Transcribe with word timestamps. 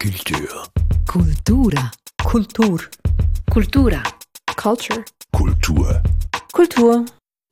Kultur. 0.00 0.64
Kultura. 1.06 1.90
Kultur. 2.24 2.80
Kultura. 3.50 4.02
Culture. 4.56 5.04
Kultur. 5.30 6.02
Kultur. 6.54 7.04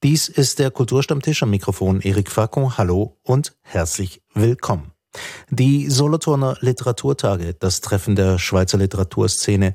Dies 0.02 0.30
ist 0.30 0.58
der 0.58 0.70
Kulturstammtisch 0.70 1.42
am 1.42 1.50
Mikrofon 1.50 2.00
Erik 2.00 2.30
Facon. 2.30 2.78
Hallo 2.78 3.18
und 3.22 3.54
herzlich 3.60 4.22
willkommen. 4.32 4.92
Die 5.50 5.90
Solothurner 5.90 6.56
Literaturtage, 6.60 7.52
das 7.52 7.82
Treffen 7.82 8.16
der 8.16 8.38
Schweizer 8.38 8.78
Literaturszene, 8.78 9.74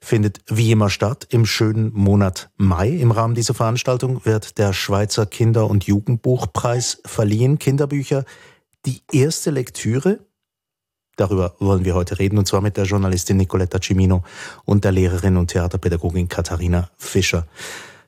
findet 0.00 0.40
wie 0.46 0.70
immer 0.70 0.88
statt 0.88 1.26
im 1.28 1.44
schönen 1.44 1.92
Monat 1.92 2.48
Mai. 2.56 2.88
Im 2.88 3.10
Rahmen 3.10 3.34
dieser 3.34 3.52
Veranstaltung 3.52 4.24
wird 4.24 4.56
der 4.56 4.72
Schweizer 4.72 5.26
Kinder- 5.26 5.68
und 5.68 5.84
Jugendbuchpreis 5.84 7.02
verliehen. 7.04 7.58
Kinderbücher, 7.58 8.24
die 8.86 9.02
erste 9.12 9.50
Lektüre. 9.50 10.20
Darüber 11.16 11.54
wollen 11.58 11.84
wir 11.84 11.94
heute 11.94 12.18
reden, 12.18 12.38
und 12.38 12.46
zwar 12.46 12.60
mit 12.60 12.76
der 12.76 12.84
Journalistin 12.84 13.36
Nicoletta 13.36 13.78
Cimino 13.80 14.24
und 14.64 14.84
der 14.84 14.92
Lehrerin 14.92 15.36
und 15.36 15.48
Theaterpädagogin 15.48 16.28
Katharina 16.28 16.90
Fischer. 16.96 17.46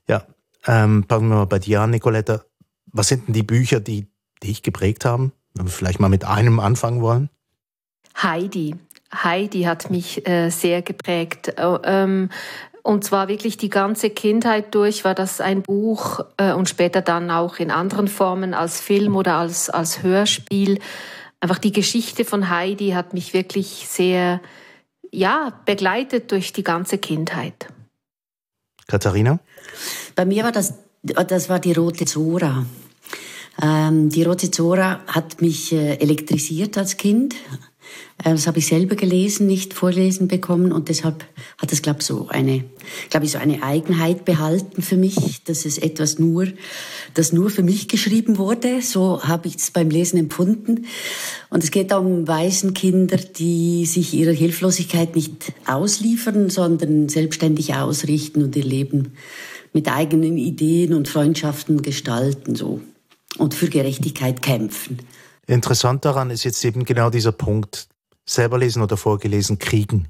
Ja, 0.09 0.25
ähm, 0.67 1.05
fangen 1.09 1.29
wir 1.29 1.37
mal 1.37 1.47
bei 1.47 1.59
dir 1.59 1.81
an, 1.81 1.91
Nicoletta. 1.91 2.43
Was 2.93 3.09
sind 3.09 3.29
denn 3.29 3.35
die 3.35 3.43
Bücher, 3.43 3.81
die 3.81 4.09
dich 4.43 4.63
geprägt 4.63 5.05
haben? 5.05 5.33
Wenn 5.55 5.67
wir 5.67 5.73
vielleicht 5.73 6.01
mal 6.01 6.09
mit 6.09 6.25
einem 6.25 6.61
anfangen 6.61 7.01
wollen. 7.01 7.31
Heidi. 8.23 8.77
Heidi 9.13 9.63
hat 9.63 9.91
mich 9.91 10.27
äh, 10.29 10.51
sehr 10.51 10.83
geprägt. 10.83 11.49
Äh, 11.57 11.79
ähm, 11.85 12.31
und 12.83 13.03
zwar 13.03 13.29
wirklich 13.29 13.57
die 13.57 13.69
ganze 13.69 14.11
Kindheit 14.11 14.75
durch 14.75 15.05
war 15.05 15.15
das 15.15 15.41
ein 15.41 15.63
Buch 15.63 16.21
äh, 16.37 16.53
und 16.53 16.69
später 16.69 17.03
dann 17.03 17.31
auch 17.31 17.57
in 17.57 17.71
anderen 17.71 18.07
Formen 18.07 18.55
als 18.55 18.81
Film 18.81 19.17
oder 19.17 19.35
als, 19.37 19.71
als 19.71 20.03
Hörspiel. 20.03 20.79
Einfach 21.41 21.59
die 21.59 21.73
Geschichte 21.73 22.25
von 22.25 22.49
Heidi 22.49 22.91
hat 22.91 23.13
mich 23.13 23.35
wirklich 23.35 23.87
sehr, 23.89 24.41
ja, 25.11 25.61
begleitet 25.65 26.33
durch 26.33 26.53
die 26.53 26.65
ganze 26.65 26.99
Kindheit. 26.99 27.69
Katharina? 28.87 29.39
Bei 30.15 30.25
mir 30.25 30.45
war 30.45 30.53
das, 30.53 30.75
das 31.03 31.49
war 31.49 31.59
die 31.59 31.73
Rote 31.73 32.05
Zora. 32.07 32.65
Ähm, 33.61 34.11
die 34.11 34.23
Rote 34.23 34.51
Zora 34.51 35.01
hat 35.07 35.41
mich 35.41 35.73
äh, 35.73 35.95
elektrisiert 35.97 36.77
als 36.79 36.97
Kind. 36.97 37.35
Äh, 38.25 38.31
das 38.31 38.47
habe 38.47 38.59
ich 38.59 38.67
selber 38.67 38.97
gelesen, 38.97 39.47
nicht 39.47 39.75
vorlesen 39.75 40.29
bekommen 40.29 40.73
und 40.73 40.89
deshalb 40.89 41.25
hat 41.59 41.73
es, 41.73 41.83
glaube 41.83 42.03
so 42.03 42.29
eine, 42.29 42.65
glaube 43.11 43.27
ich, 43.27 43.33
so 43.33 43.39
eine 43.39 43.63
Eigenheit 43.63 44.25
behalten 44.25 44.83
für 44.83 44.97
mich, 44.97 45.43
dass 45.45 45.65
es 45.65 45.79
etwas 45.79 46.19
nur, 46.19 46.49
das 47.15 47.33
nur 47.33 47.51
für 47.51 47.63
mich 47.63 47.89
geschrieben 47.89 48.39
wurde. 48.39 48.83
So 48.83 49.23
habe 49.23 49.49
ich 49.49 49.57
es 49.57 49.71
beim 49.71 49.91
Lesen 49.91 50.19
empfunden. 50.19 50.87
Und 51.51 51.65
es 51.65 51.71
geht 51.71 51.93
um 51.93 52.27
Waisenkinder, 52.27 53.17
die 53.17 53.87
sich 53.87 54.15
ihrer 54.15 54.33
Hilflosigkeit 54.33 55.15
nicht 55.15 55.53
ausliefern, 55.67 56.51
sondern 56.51 57.09
selbstständig 57.09 57.75
ausrichten 57.75 58.43
und 58.43 58.57
ihr 58.57 58.65
Leben 58.65 59.13
mit 59.73 59.89
eigenen 59.89 60.39
Ideen 60.39 60.95
und 60.95 61.09
Freundschaften 61.09 61.83
gestalten, 61.83 62.57
so 62.57 62.81
und 63.39 63.55
für 63.55 63.69
Gerechtigkeit 63.69 64.43
kämpfen. 64.43 64.99
Interessant 65.47 66.05
daran 66.05 66.31
ist 66.31 66.45
jetzt 66.45 66.65
eben 66.65 66.85
genau 66.85 67.11
dieser 67.11 67.33
Punkt, 67.33 67.89
selber 68.25 68.59
lesen 68.59 68.83
oder 68.83 68.97
vorgelesen 68.97 69.59
kriegen. 69.59 70.09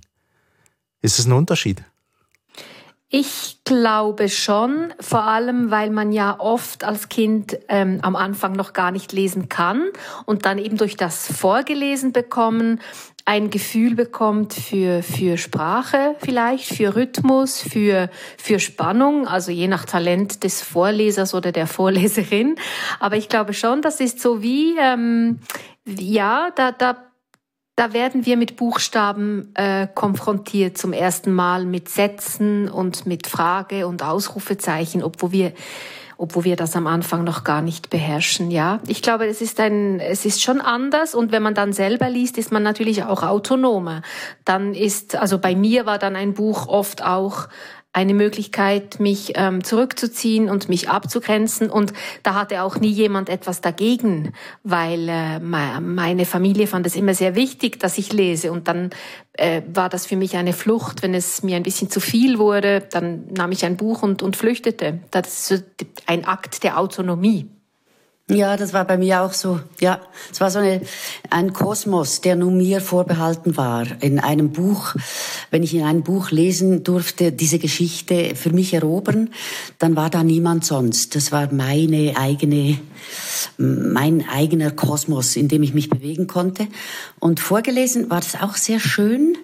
Ist 1.03 1.19
es 1.19 1.27
ein 1.27 1.33
Unterschied? 1.33 1.85
Ich 3.09 3.61
glaube 3.65 4.29
schon, 4.29 4.93
vor 4.99 5.23
allem 5.23 5.71
weil 5.71 5.91
man 5.91 6.11
ja 6.11 6.41
oft 6.41 6.83
als 6.83 7.09
Kind 7.09 7.57
ähm, 7.69 8.01
am 8.03 8.17
Anfang 8.17 8.53
noch 8.53 8.73
gar 8.73 8.91
nicht 8.91 9.13
lesen 9.13 9.49
kann 9.49 9.91
und 10.25 10.45
dann 10.45 10.59
eben 10.59 10.77
durch 10.77 10.97
das 10.97 11.31
Vorgelesen 11.33 12.13
bekommen 12.13 12.81
ein 13.27 13.51
Gefühl 13.51 13.97
bekommt 13.97 14.55
für, 14.55 15.03
für 15.03 15.37
Sprache 15.37 16.15
vielleicht, 16.21 16.65
für 16.65 16.95
Rhythmus, 16.95 17.61
für, 17.61 18.09
für 18.39 18.61
Spannung, 18.61 19.27
also 19.27 19.51
je 19.51 19.67
nach 19.67 19.85
Talent 19.85 20.45
des 20.45 20.63
Vorlesers 20.63 21.35
oder 21.35 21.51
der 21.51 21.67
Vorleserin. 21.67 22.55
Aber 23.01 23.17
ich 23.17 23.29
glaube 23.29 23.53
schon, 23.53 23.83
das 23.83 23.99
ist 23.99 24.21
so 24.21 24.43
wie, 24.43 24.77
ähm, 24.79 25.41
ja, 25.85 26.51
da, 26.55 26.71
da 26.71 26.97
da 27.77 27.93
werden 27.93 28.25
wir 28.25 28.39
mit 28.39 28.57
Buchstaben 28.57 29.55
äh, 29.55 29.87
konfrontiert 29.95 30.79
zum 30.79 30.95
ersten 30.95 31.33
Mal 31.33 31.67
mit 31.67 31.91
Sätzen 31.91 32.69
und 32.69 33.07
mit 33.07 33.27
Frage 33.27 33.87
und 33.87 34.03
Ausrufezeichen, 34.03 35.03
obwohl 35.03 35.33
wir 35.33 35.53
obwohl 36.19 36.45
wir 36.45 36.57
das 36.57 36.75
am 36.77 36.87
Anfang 36.87 37.25
noch 37.25 37.45
gar 37.45 37.61
nicht 37.61 37.91
beherrschen. 37.91 38.51
Ja, 38.51 38.81
ich 38.87 39.03
glaube, 39.03 39.27
es 39.27 39.43
ist 39.43 39.61
ein, 39.61 40.01
es 40.01 40.25
ist 40.25 40.43
schon 40.43 40.61
anders 40.61 41.15
und 41.15 41.31
wenn 41.31 41.43
man 41.43 41.55
dann 41.55 41.75
selber 41.75 42.09
liest, 42.09 42.39
ist 42.39 42.51
man 42.51 42.63
natürlich 42.63 43.05
auch 43.05 43.23
autonomer. 43.23 44.01
Dann 44.45 44.75
ist, 44.75 45.15
also 45.15 45.39
bei 45.39 45.55
mir 45.55 45.85
war 45.85 45.99
dann 45.99 46.17
ein 46.17 46.33
Buch 46.33 46.69
oft 46.69 47.05
auch 47.05 47.49
eine 47.97 48.13
Möglichkeit, 48.13 49.01
mich 49.01 49.33
ähm, 49.37 49.65
zurückzuziehen 49.65 50.51
und 50.51 50.69
mich 50.69 50.91
abzugrenzen. 50.91 51.71
Und 51.71 51.95
da 52.23 52.35
hatte 52.35 52.63
auch 52.63 52.77
nie 52.77 52.91
jemand 52.91 53.31
etwas 53.31 53.63
dagegen, 53.63 54.35
weil 54.63 55.09
äh, 55.09 55.41
meine 55.41 56.27
Familie 56.27 56.67
fand 56.67 56.87
es 56.87 56.95
immer 56.95 57.15
sehr 57.15 57.35
wichtig, 57.35 57.81
dass 57.81 57.97
ich 57.97 58.13
lese. 58.13 58.53
Und 58.53 58.69
dann 58.69 58.91
äh, 59.33 59.63
war 59.73 59.89
das 59.89 60.05
für 60.05 60.17
mich 60.17 60.37
eine 60.37 60.53
Flucht. 60.53 61.03
Wenn 61.03 61.15
es 61.15 61.43
mir 61.43 61.57
ein 61.57 61.63
bisschen 61.63 61.89
zu 61.89 62.01
viel 62.01 62.39
wurde, 62.39 62.81
dann 62.91 63.29
nahm 63.33 63.51
ich 63.51 63.65
ein 63.65 63.79
Buch 63.79 64.03
und, 64.03 64.23
und 64.23 64.37
flüchtete. 64.37 65.01
Das 65.11 65.51
ist 65.51 65.65
ein 66.07 66.27
Akt 66.27 66.65
der 66.65 66.79
Autonomie. 66.79 67.49
Ja, 68.29 68.57
das 68.57 68.73
war 68.73 68.85
bei 68.85 68.99
mir 68.99 69.23
auch 69.23 69.33
so. 69.33 69.61
Ja, 69.79 70.01
es 70.33 70.41
war 70.41 70.51
so 70.51 70.59
eine, 70.59 70.81
ein 71.31 71.53
Kosmos, 71.53 72.23
der 72.23 72.35
nur 72.35 72.51
mir 72.51 72.81
vorbehalten 72.81 73.57
war. 73.57 73.87
In 74.03 74.19
einem 74.19 74.51
Buch, 74.51 74.97
wenn 75.53 75.63
ich 75.63 75.73
in 75.75 75.85
einem 75.85 76.03
Buch 76.03 76.33
lesen 76.33 76.83
durfte, 76.83 77.31
diese 77.31 77.61
Geschichte 77.61 78.35
für 78.35 78.51
mich 78.51 78.75
erobern, 78.75 79.31
dann 79.79 79.95
war 79.95 80.11
da 80.11 80.25
niemand 80.25 80.65
sonst. 80.65 81.15
Das 81.15 81.31
war 81.31 81.53
meine 81.53 82.17
eigene, 82.17 82.81
mein 83.59 84.29
eigener 84.29 84.73
Kosmos, 84.73 85.37
in 85.37 85.47
dem 85.47 85.63
ich 85.63 85.73
mich 85.73 85.89
bewegen 85.89 86.27
konnte. 86.27 86.67
Und 87.21 87.39
vorgelesen 87.39 88.11
war 88.11 88.19
das 88.19 88.35
auch 88.43 88.57
sehr 88.57 88.81
schön. 88.81 89.39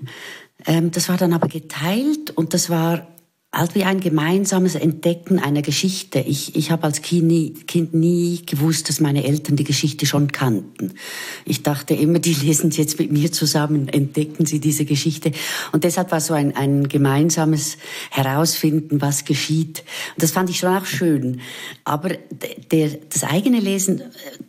Ähm, 0.67 0.91
das 0.91 1.09
war 1.09 1.19
dann 1.19 1.35
aber 1.35 1.47
geteilt 1.47 2.33
und 2.33 2.53
das 2.53 2.69
war 2.69 3.07
also 3.55 3.75
wie 3.75 3.85
ein 3.85 4.01
gemeinsames 4.01 4.77
Entdecken 4.77 5.39
einer 5.39 5.61
Geschichte. 5.61 6.21
Ich, 6.21 6.57
ich 6.57 6.71
habe 6.71 6.85
als 6.85 7.03
kind 7.03 7.25
nie, 7.25 7.53
kind 7.53 7.93
nie 7.93 8.41
gewusst, 8.47 8.89
dass 8.89 8.99
meine 8.99 9.25
Eltern 9.25 9.57
die 9.57 9.65
Geschichte 9.65 10.07
schon 10.07 10.33
kannten. 10.33 10.95
Ich 11.45 11.63
dachte 11.63 11.93
immer, 11.93 12.19
die 12.19 12.33
lesen 12.33 12.71
sie 12.71 12.81
jetzt 12.81 12.99
mit 12.99 13.13
mir 13.13 13.31
zusammen, 13.31 13.89
entdecken 13.89 14.47
sie 14.47 14.59
diese 14.59 14.87
Geschichte. 14.87 15.33
Und 15.73 15.85
deshalb 15.85 16.13
war 16.13 16.23
so 16.23 16.33
ein, 16.33 16.57
ein 16.57 16.89
gemeinsames 16.89 17.77
Herausfinden, 18.11 19.03
was 19.03 19.27
geschieht. 19.27 19.85
Und 20.15 20.23
das 20.23 20.31
fand 20.31 20.49
ich 20.49 20.59
schon 20.59 20.75
auch 20.75 20.87
schön. 20.87 21.43
Aber 21.85 22.09
der, 22.71 22.89
das 23.11 23.23
eigene 23.23 23.61
Lesen, 23.61 24.01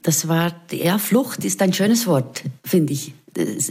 das 0.01 0.29
war, 0.29 0.55
ja, 0.71 0.97
Flucht 0.97 1.43
ist 1.43 1.61
ein 1.61 1.73
schönes 1.73 2.07
Wort, 2.07 2.43
finde 2.63 2.93
ich. 2.93 3.13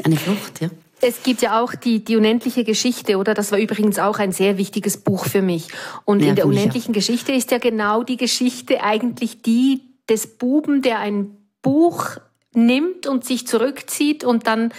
Eine 0.05 0.17
Flucht, 0.17 0.61
ja. 0.61 0.69
Es 1.05 1.25
gibt 1.25 1.43
ja 1.43 1.61
auch 1.61 1.75
die, 1.75 2.05
die 2.05 2.17
unendliche 2.17 2.63
Geschichte, 2.63 3.19
oder? 3.19 3.35
Das 3.35 3.51
war 3.51 3.59
übrigens 3.59 3.99
auch 3.99 4.21
ein 4.21 4.31
sehr 4.31 4.57
wichtiges 4.57 4.99
Buch 4.99 5.27
für 5.27 5.43
mich. 5.43 5.67
Und 6.05 6.21
ja, 6.21 6.29
in 6.29 6.37
der 6.37 6.47
unendlichen 6.47 6.95
ja. 6.95 6.99
Geschichte 6.99 7.33
ist 7.33 7.51
ja 7.51 7.59
genau 7.59 8.05
die 8.05 8.17
Geschichte 8.17 8.85
eigentlich 8.85 9.43
die 9.43 9.83
des 10.09 10.39
Buben, 10.39 10.81
der 10.81 11.01
ein 11.01 11.37
Buch 11.61 12.19
nimmt 12.55 13.09
und 13.09 13.25
sich 13.25 13.49
zurückzieht 13.49 14.23
und 14.23 14.47
dann 14.47 14.73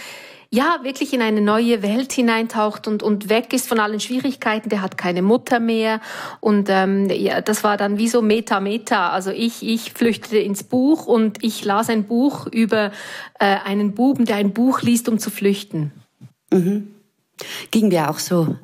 ja 0.48 0.78
wirklich 0.82 1.12
in 1.12 1.20
eine 1.20 1.42
neue 1.42 1.82
Welt 1.82 2.12
hineintaucht 2.12 2.88
und, 2.88 3.02
und 3.02 3.28
weg 3.28 3.52
ist 3.52 3.68
von 3.68 3.78
allen 3.78 4.00
Schwierigkeiten. 4.00 4.70
Der 4.70 4.80
hat 4.80 4.96
keine 4.96 5.20
Mutter 5.20 5.60
mehr 5.60 6.00
und 6.40 6.68
ähm, 6.70 7.10
ja, 7.10 7.42
das 7.42 7.64
war 7.64 7.76
dann 7.76 7.98
wie 7.98 8.08
so 8.08 8.22
Meta 8.22 8.60
Meta. 8.60 9.10
Also 9.10 9.30
ich 9.30 9.62
ich 9.62 9.92
flüchtete 9.92 10.38
ins 10.38 10.62
Buch 10.62 11.06
und 11.06 11.44
ich 11.44 11.66
las 11.66 11.90
ein 11.90 12.04
Buch 12.04 12.46
über 12.46 12.92
äh, 13.40 13.56
einen 13.64 13.94
Buben, 13.94 14.24
der 14.24 14.36
ein 14.36 14.54
Buch 14.54 14.80
liest, 14.80 15.08
um 15.10 15.18
zu 15.18 15.30
flüchten. 15.30 15.92
Mhm. 16.54 16.88
Ging 17.70 17.88
mir 17.88 18.10
auch 18.10 18.18
so. 18.18 18.56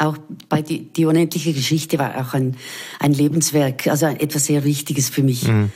Auch 0.00 0.16
bei 0.48 0.62
die, 0.62 0.92
die 0.92 1.06
unendliche 1.06 1.52
Geschichte 1.52 1.98
war 1.98 2.20
auch 2.20 2.32
ein, 2.32 2.56
ein 3.00 3.12
Lebenswerk, 3.12 3.88
also 3.88 4.06
etwas 4.06 4.44
sehr 4.44 4.62
Wichtiges 4.62 5.08
für 5.08 5.24
mich. 5.24 5.48
Mhm. 5.48 5.72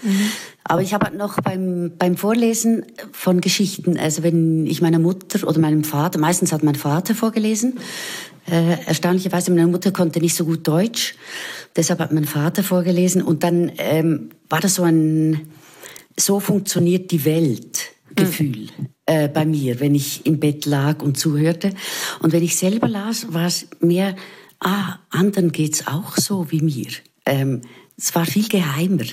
Aber 0.63 0.81
ich 0.81 0.95
habe 0.95 1.17
noch 1.17 1.41
beim, 1.41 1.93
beim 1.99 2.17
Vorlesen 2.17 2.85
von 3.11 3.41
Geschichten, 3.41 3.99
also 3.99 4.23
wenn 4.23 4.65
ich 4.67 4.81
meiner 4.81 5.01
Mutter 5.01 5.47
oder 5.47 5.59
meinem 5.59 5.83
Vater, 5.83 6.21
meistens 6.21 6.53
hat 6.53 6.63
mein 6.63 6.77
Vater 6.77 7.17
vorgelesen, 7.17 7.81
äh, 8.49 8.77
erstaunlicherweise 8.87 9.51
meine 9.51 9.67
Mutter 9.67 9.91
konnte 9.91 10.21
nicht 10.21 10.37
so 10.37 10.45
gut 10.45 10.69
Deutsch, 10.69 11.17
deshalb 11.75 11.99
hat 11.99 12.13
mein 12.13 12.25
Vater 12.25 12.63
vorgelesen 12.63 13.23
und 13.23 13.43
dann 13.43 13.73
ähm, 13.79 14.31
war 14.49 14.61
das 14.61 14.77
so 14.77 14.85
ein, 14.85 15.49
so 16.17 16.39
funktioniert 16.39 17.11
die 17.11 17.25
Welt 17.25 17.92
Gefühl 18.15 18.69
mhm. 18.77 18.89
äh, 19.07 19.29
bei 19.29 19.45
mir, 19.45 19.81
wenn 19.81 19.95
ich 19.95 20.27
im 20.27 20.41
Bett 20.41 20.67
lag 20.67 21.03
und 21.03 21.19
zuhörte. 21.19 21.73
Und 22.21 22.33
wenn 22.33 22.43
ich 22.43 22.57
selber 22.57 22.89
las, 22.89 23.33
war 23.33 23.47
es 23.47 23.69
mehr, 23.81 24.17
ah, 24.61 24.97
anderen 25.11 25.53
geht's 25.53 25.87
auch 25.87 26.17
so 26.17 26.51
wie 26.51 26.61
mir. 26.61 26.89
Ähm, 27.27 27.63
es 27.97 28.15
war 28.15 28.27
viel 28.27 28.49
geheimer. 28.49 29.05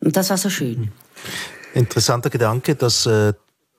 Und 0.00 0.16
das 0.16 0.30
war 0.30 0.38
so 0.38 0.50
schön. 0.50 0.92
Interessanter 1.74 2.30
Gedanke, 2.30 2.74
dass, 2.74 3.06
äh, 3.06 3.32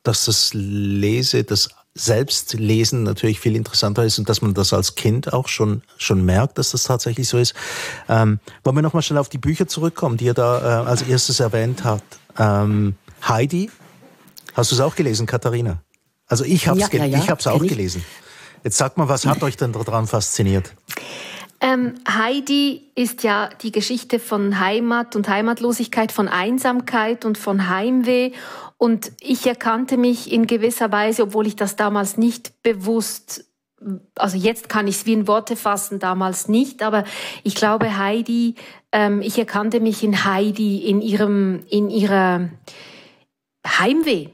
dass 0.03 0.25
das 0.25 0.51
Lese, 0.53 1.44
das 1.44 1.69
selbst 1.95 2.53
lesen 2.53 3.03
natürlich 3.03 3.39
viel 3.39 3.55
interessanter 3.55 4.05
ist 4.05 4.19
und 4.19 4.29
dass 4.29 4.41
man 4.41 4.53
das 4.53 4.73
als 4.73 4.95
Kind 4.95 5.33
auch 5.33 5.47
schon, 5.47 5.81
schon 5.97 6.23
merkt, 6.23 6.57
dass 6.57 6.71
das 6.71 6.83
tatsächlich 6.83 7.27
so 7.27 7.38
ist. 7.38 7.53
Ähm, 8.07 8.39
wollen 8.63 8.77
wir 8.77 8.81
nochmal 8.81 9.03
schnell 9.03 9.19
auf 9.19 9.29
die 9.29 9.38
Bücher 9.38 9.67
zurückkommen, 9.67 10.17
die 10.17 10.25
ihr 10.25 10.33
da 10.33 10.83
äh, 10.83 10.88
als 10.88 11.01
erstes 11.01 11.39
erwähnt 11.39 11.83
habt. 11.83 12.19
Ähm, 12.38 12.95
Heidi, 13.27 13.69
hast 14.59 14.71
du 14.71 14.75
es 14.75 14.81
auch 14.81 14.95
gelesen, 14.95 15.25
Katharina? 15.25 15.81
Also 16.27 16.44
ich 16.44 16.67
habe 16.67 16.79
es 16.79 16.91
ja, 16.91 17.06
ja, 17.06 17.17
ja, 17.17 17.51
auch 17.51 17.59
gelesen. 17.59 18.03
Jetzt 18.63 18.77
sag 18.77 18.97
mal, 18.97 19.07
was 19.07 19.25
hat 19.25 19.41
euch 19.41 19.57
denn 19.57 19.71
daran 19.71 20.06
fasziniert? 20.06 20.73
Ähm, 21.61 21.95
Heidi 22.07 22.91
ist 22.95 23.23
ja 23.23 23.50
die 23.61 23.71
Geschichte 23.71 24.19
von 24.19 24.59
Heimat 24.59 25.15
und 25.15 25.27
Heimatlosigkeit, 25.27 26.11
von 26.11 26.27
Einsamkeit 26.27 27.25
und 27.25 27.38
von 27.38 27.69
Heimweh. 27.69 28.31
Und 28.77 29.11
ich 29.19 29.45
erkannte 29.45 29.97
mich 29.97 30.31
in 30.31 30.47
gewisser 30.47 30.91
Weise, 30.91 31.23
obwohl 31.23 31.47
ich 31.47 31.55
das 31.55 31.75
damals 31.75 32.17
nicht 32.17 32.62
bewusst, 32.63 33.45
also 34.15 34.38
jetzt 34.38 34.69
kann 34.69 34.88
ich 34.88 34.97
es 34.97 35.05
wie 35.05 35.13
in 35.13 35.27
Worte 35.27 35.55
fassen, 35.55 36.00
damals 36.00 36.47
nicht, 36.47 36.81
aber 36.81 37.03
ich 37.44 37.55
glaube 37.55 37.97
Heidi, 37.97 38.55
ähm, 38.91 39.21
ich 39.21 39.38
erkannte 39.38 39.79
mich 39.81 40.03
in 40.03 40.23
Heidi, 40.23 40.77
in 40.77 41.01
ihrem, 41.01 41.65
in 41.69 41.89
ihrer 41.89 42.50
Heimweh 43.65 44.29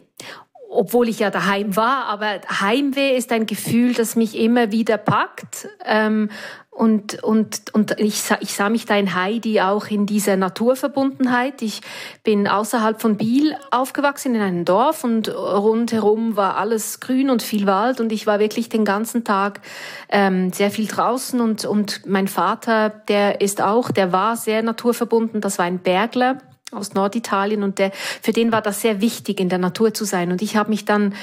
obwohl 0.76 1.10
ich 1.10 1.20
ja 1.20 1.30
daheim 1.30 1.76
war, 1.76 2.06
aber 2.06 2.42
Heimweh 2.60 3.16
ist 3.16 3.32
ein 3.32 3.46
Gefühl, 3.46 3.94
das 3.94 4.16
mich 4.16 4.38
immer 4.38 4.72
wieder 4.72 4.98
packt. 4.98 5.68
Ähm, 5.86 6.30
und, 6.76 7.24
und, 7.24 7.74
und 7.74 7.98
ich, 8.02 8.22
ich 8.42 8.54
sah 8.54 8.68
mich 8.68 8.86
da 8.86 8.98
in 8.98 9.16
Heidi 9.16 9.62
auch 9.62 9.88
in 9.88 10.06
dieser 10.06 10.36
Naturverbundenheit. 10.36 11.62
Ich 11.62 11.80
bin 12.26 12.50
außerhalb 12.50 13.02
von 13.02 13.16
Biel 13.16 13.56
aufgewachsen 13.72 14.36
in 14.36 14.42
einem 14.42 14.66
Dorf 14.66 15.06
und 15.06 15.34
rundherum 15.34 16.36
war 16.36 16.58
alles 16.58 17.00
grün 17.00 17.30
und 17.30 17.44
viel 17.44 17.66
Wald 17.66 18.02
und 18.02 18.12
ich 18.12 18.28
war 18.28 18.40
wirklich 18.40 18.68
den 18.68 18.84
ganzen 18.84 19.24
Tag 19.24 19.62
ähm, 20.10 20.52
sehr 20.52 20.70
viel 20.70 20.88
draußen 20.88 21.40
und, 21.40 21.64
und 21.64 22.06
mein 22.08 22.28
Vater, 22.28 22.90
der 22.90 23.40
ist 23.40 23.62
auch, 23.62 23.90
der 23.90 24.12
war 24.12 24.36
sehr 24.36 24.62
naturverbunden, 24.62 25.40
das 25.40 25.58
war 25.58 25.66
ein 25.66 25.80
Bergler 25.80 26.40
aus 26.72 26.94
Norditalien 26.94 27.64
und 27.64 27.80
der, 27.80 27.92
für 28.22 28.32
den 28.32 28.52
war 28.52 28.62
das 28.62 28.82
sehr 28.82 29.02
wichtig, 29.02 29.40
in 29.40 29.50
der 29.50 29.60
Natur 29.60 29.94
zu 29.94 30.04
sein. 30.04 30.32
Und 30.32 30.42
ich 30.42 30.56
habe 30.56 30.70
mich 30.70 30.86
dann 30.86 31.14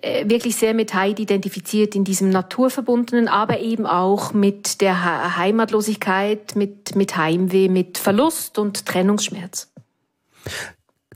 äh, 0.00 0.28
wirklich 0.28 0.56
sehr 0.56 0.74
mit 0.74 0.94
Heidi 0.94 1.22
identifiziert, 1.22 1.94
in 1.94 2.04
diesem 2.04 2.30
Naturverbundenen, 2.30 3.28
aber 3.28 3.58
eben 3.58 3.86
auch 3.86 4.32
mit 4.32 4.80
der 4.80 5.36
Heimatlosigkeit, 5.36 6.56
mit, 6.56 6.94
mit 6.94 7.16
Heimweh, 7.16 7.68
mit 7.68 7.98
Verlust 7.98 8.58
und 8.58 8.86
Trennungsschmerz. 8.86 9.72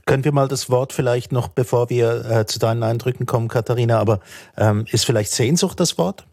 Können 0.05 0.23
wir 0.23 0.31
mal 0.31 0.47
das 0.47 0.69
Wort 0.69 0.93
vielleicht 0.93 1.31
noch, 1.31 1.49
bevor 1.49 1.89
wir 1.89 2.25
äh, 2.29 2.45
zu 2.45 2.59
deinen 2.59 2.83
Eindrücken 2.83 3.25
kommen, 3.25 3.49
Katharina, 3.49 3.99
aber 3.99 4.21
ähm, 4.57 4.85
ist 4.89 5.05
vielleicht 5.05 5.31
Sehnsucht 5.31 5.79
das 5.79 5.97
Wort? 5.97 6.25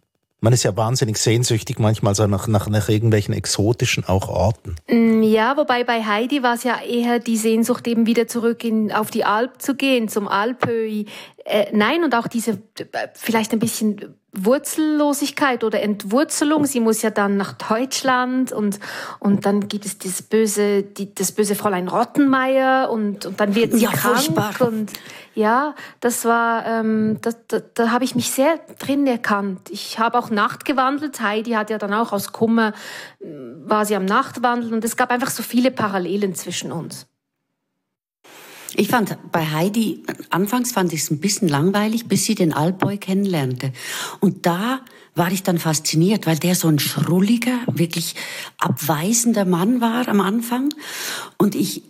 Man 0.44 0.52
ist 0.52 0.62
ja 0.62 0.76
wahnsinnig 0.76 1.17
sehnsüchtig 1.17 1.79
manchmal 1.79 2.14
so 2.14 2.26
nach, 2.26 2.46
nach, 2.49 2.69
nach 2.69 2.91
irgendwelchen 2.91 3.32
exotischen 3.32 4.05
auch 4.05 4.29
Orten. 4.29 4.76
Mm, 4.91 5.23
ja, 5.23 5.56
wobei 5.56 5.85
bei 5.85 6.05
Heidi 6.05 6.43
war 6.43 6.56
es 6.56 6.64
ja 6.64 6.82
eher 6.82 7.19
die 7.19 7.38
Sehnsucht, 7.38 7.88
eben 7.88 8.05
wieder 8.05 8.29
zurück 8.29 8.62
in, 8.62 8.93
auf 8.93 9.11
die 9.11 9.25
Alp 9.25 9.62
zu 9.62 9.75
gehen, 9.75 10.06
zum 10.06 10.29
Alpöi. 10.29 11.06
Äh, 11.46 11.67
nein, 11.73 12.05
und 12.05 12.14
auch 12.14 12.29
diese 12.29 12.58
äh, 12.79 13.08
vielleicht 13.14 13.55
ein 13.55 13.58
bisschen 13.58 14.17
Wurzellosigkeit 14.36 15.64
oder 15.64 15.82
Entwurzelung. 15.82 16.66
Sie 16.66 16.81
muss 16.81 17.02
ja 17.02 17.10
dann 17.10 17.36
nach 17.36 17.52
Deutschland 17.52 18.52
und, 18.52 18.81
und 19.19 19.46
dann 19.46 19.69
gibt 19.69 19.86
es 19.86 19.98
das 19.98 20.22
böse, 20.22 20.82
die, 20.82 21.14
das 21.14 21.32
böse 21.32 21.54
Fräulein 21.54 21.88
Rottenmeier 21.88 22.90
und, 22.90 23.26
und 23.26 23.40
dann 23.40 23.54
wird 23.54 23.72
sie 23.72 23.84
ja, 23.84 23.90
krank. 23.90 24.16
Furchtbar. 24.16 24.69
Und 24.69 24.92
ja, 25.34 25.75
das 26.00 26.25
war, 26.25 26.66
ähm, 26.66 27.19
da, 27.20 27.31
da, 27.48 27.60
da 27.75 27.90
habe 27.90 28.04
ich 28.04 28.14
mich 28.14 28.31
sehr 28.31 28.60
drin 28.78 29.06
erkannt. 29.06 29.70
Ich 29.70 29.98
habe 29.98 30.19
auch 30.19 30.31
Nacht 30.31 30.64
gewandelt. 30.64 31.20
Heidi 31.20 31.52
hat 31.52 31.70
ja 31.70 31.78
dann 31.78 31.92
auch 31.92 32.12
aus 32.12 32.32
Kummer, 32.32 32.72
war 33.20 33.84
sie 33.84 33.96
am 33.96 34.04
Nachtwandeln 34.04 34.75
und 34.75 34.84
es 34.84 34.96
gab 34.96 35.10
einfach 35.10 35.31
so 35.31 35.42
viele 35.42 35.70
Parallelen 35.70 36.34
zwischen 36.34 36.72
uns. 36.72 37.06
Ich 38.76 38.88
fand 38.88 39.17
bei 39.31 39.47
Heidi, 39.47 40.03
anfangs 40.31 40.73
fand 40.73 40.93
ich 40.93 41.03
es 41.03 41.11
ein 41.11 41.21
bisschen 41.21 41.49
langweilig, 41.49 42.06
bis 42.06 42.25
sie 42.25 42.35
den 42.35 42.53
Altboy 42.53 42.99
kennenlernte. 42.99 43.73
Und 44.21 44.47
da 44.47 44.81
war 45.15 45.31
ich 45.31 45.43
dann 45.43 45.59
fasziniert, 45.59 46.26
weil 46.26 46.37
der 46.37 46.55
so 46.55 46.69
ein 46.69 46.79
schrulliger, 46.79 47.59
wirklich 47.67 48.17
abweisender 48.59 49.44
Mann 49.44 49.81
war 49.81 50.09
am 50.09 50.21
Anfang. 50.21 50.75
Und 51.38 51.55
ich 51.55 51.82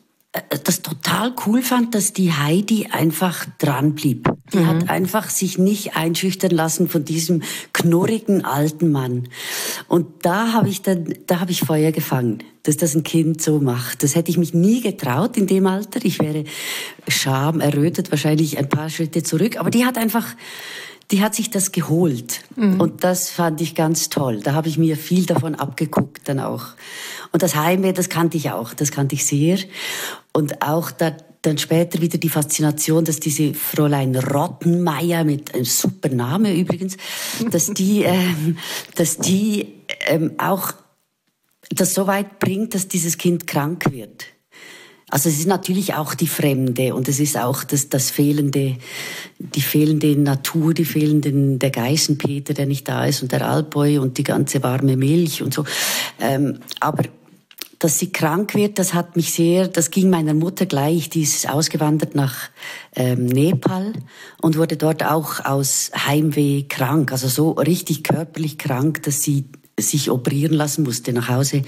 das 0.65 0.83
total 0.83 1.33
cool 1.47 1.63
fand, 1.63 1.95
dass 1.95 2.13
die 2.13 2.33
Heidi 2.33 2.89
einfach 2.91 3.47
dran 3.59 3.95
blieb. 3.95 4.29
Die 4.53 4.59
mhm. 4.59 4.67
hat 4.67 4.91
einfach 4.91 5.31
sich 5.31 5.59
nicht 5.59 5.97
einschüchtern 5.97 6.51
lassen 6.51 6.89
von 6.89 7.05
diesem 7.05 7.43
knurrigen 7.73 8.45
alten 8.45 8.91
Mann. 8.91 9.29
Und 9.87 10.07
da 10.23 10.53
habe 10.53 10.69
ich 10.69 10.83
dann, 10.83 11.15
da 11.27 11.39
habe 11.39 11.53
ich 11.53 11.61
Feuer 11.61 11.93
gefangen, 11.93 12.43
dass 12.65 12.77
das 12.77 12.97
ein 12.97 13.05
Kind 13.05 13.43
so 13.43 13.61
macht. 13.61 14.03
Das 14.03 14.17
hätte 14.17 14.31
ich 14.31 14.37
mich 14.37 14.55
nie 14.55 14.81
getraut 14.81 15.37
in 15.37 15.47
dem 15.47 15.69
Alter. 15.69 16.05
Ich 16.05 16.19
wäre 16.19 16.45
Scham 17.07 17.61
errötet, 17.61 18.11
wahrscheinlich 18.11 18.59
ein 18.59 18.69
paar 18.69 18.91
Schritte 18.91 19.23
zurück. 19.23 19.59
Aber 19.59 19.71
die 19.71 19.85
hat 19.85 19.97
einfach, 19.97 20.27
die 21.11 21.23
hat 21.23 21.35
sich 21.35 21.51
das 21.51 21.73
geholt. 21.73 22.41
Mhm. 22.56 22.81
Und 22.81 23.05
das 23.05 23.31
fand 23.31 23.61
ich 23.61 23.75
ganz 23.75 24.09
toll. 24.09 24.41
Da 24.41 24.55
habe 24.55 24.69
ich 24.69 24.79
mir 24.79 24.97
viel 24.97 25.27
davon 25.27 25.55
abgeguckt 25.55 26.29
dann 26.29 26.41
auch. 26.41 26.69
Und 27.33 27.43
das 27.43 27.55
Heimweh, 27.55 27.93
das 27.93 28.09
kannte 28.09 28.37
ich 28.37 28.51
auch, 28.51 28.75
das 28.75 28.91
kannte 28.91 29.15
ich 29.15 29.25
sehr. 29.27 29.59
Und 30.33 30.62
auch 30.62 30.91
da, 30.91 31.15
dann 31.43 31.59
später 31.59 32.01
wieder 32.01 32.19
die 32.19 32.29
Faszination, 32.29 33.05
dass 33.05 33.21
diese 33.21 33.53
Fräulein 33.55 34.17
Rottenmeier 34.17 35.25
mit 35.25 35.55
einem 35.55 35.65
super 35.65 36.09
Name 36.09 36.55
übrigens, 36.55 36.97
dass 37.51 37.67
die, 37.69 38.03
ähm, 38.05 38.56
dass 38.95 39.19
die 39.19 39.75
ähm, 40.06 40.33
auch 40.39 40.73
das 41.71 41.95
so 41.95 42.06
weit 42.06 42.39
bringt, 42.39 42.75
dass 42.75 42.89
dieses 42.89 43.19
Kind 43.19 43.47
krank 43.47 43.91
wird. 43.91 44.27
Also 45.15 45.29
es 45.29 45.39
ist 45.39 45.47
natürlich 45.47 45.95
auch 45.95 46.17
die 46.17 46.27
Fremde 46.27 46.93
und 46.93 47.07
es 47.07 47.21
ist 47.21 47.39
auch 47.39 47.63
das, 47.63 47.89
das 47.89 48.11
fehlende, 48.11 48.79
die 49.39 49.61
fehlende 49.61 50.17
Natur, 50.17 50.75
die 50.75 50.85
fehlenden, 50.85 51.61
der 51.61 51.71
Geißenpeter, 51.71 52.53
der 52.53 52.67
nicht 52.67 52.89
da 52.89 53.07
ist 53.07 53.23
und 53.23 53.31
der 53.31 53.49
Alpboy 53.49 53.99
und 53.99 54.19
die 54.19 54.25
ganze 54.25 54.61
warme 54.65 54.97
Milch 54.97 55.41
und 55.41 55.55
so. 55.55 55.65
Ähm, 56.21 56.59
aber 56.81 57.05
dass 57.79 58.01
sie 58.01 58.11
krank 58.11 58.57
wird, 58.57 58.81
das 58.81 58.93
hat 58.93 59.15
mich 59.15 59.33
sehr, 59.33 59.69
das 59.69 59.93
ging 59.93 60.11
meiner 60.11 60.35
Mutter 60.35 60.67
gleich, 60.67 61.11
die 61.11 61.23
ist 61.23 61.49
ausgewandert 61.49 62.17
nach 62.17 62.35
ähm, 62.97 63.27
Nepal 63.27 63.93
und 64.43 64.59
wurde 64.59 64.77
dort 64.77 65.05
auch 65.05 65.45
aus 65.45 65.93
Heimweh 65.95 66.65
krank, 66.65 67.13
also 67.13 67.29
so 67.29 67.53
richtig 67.53 68.03
körperlich 68.03 68.59
krank, 68.59 69.05
dass 69.05 69.23
sie 69.23 69.44
sich 69.79 70.11
operieren 70.11 70.55
lassen 70.55 70.83
musste, 70.83 71.13
nach 71.13 71.29
Hause 71.29 71.63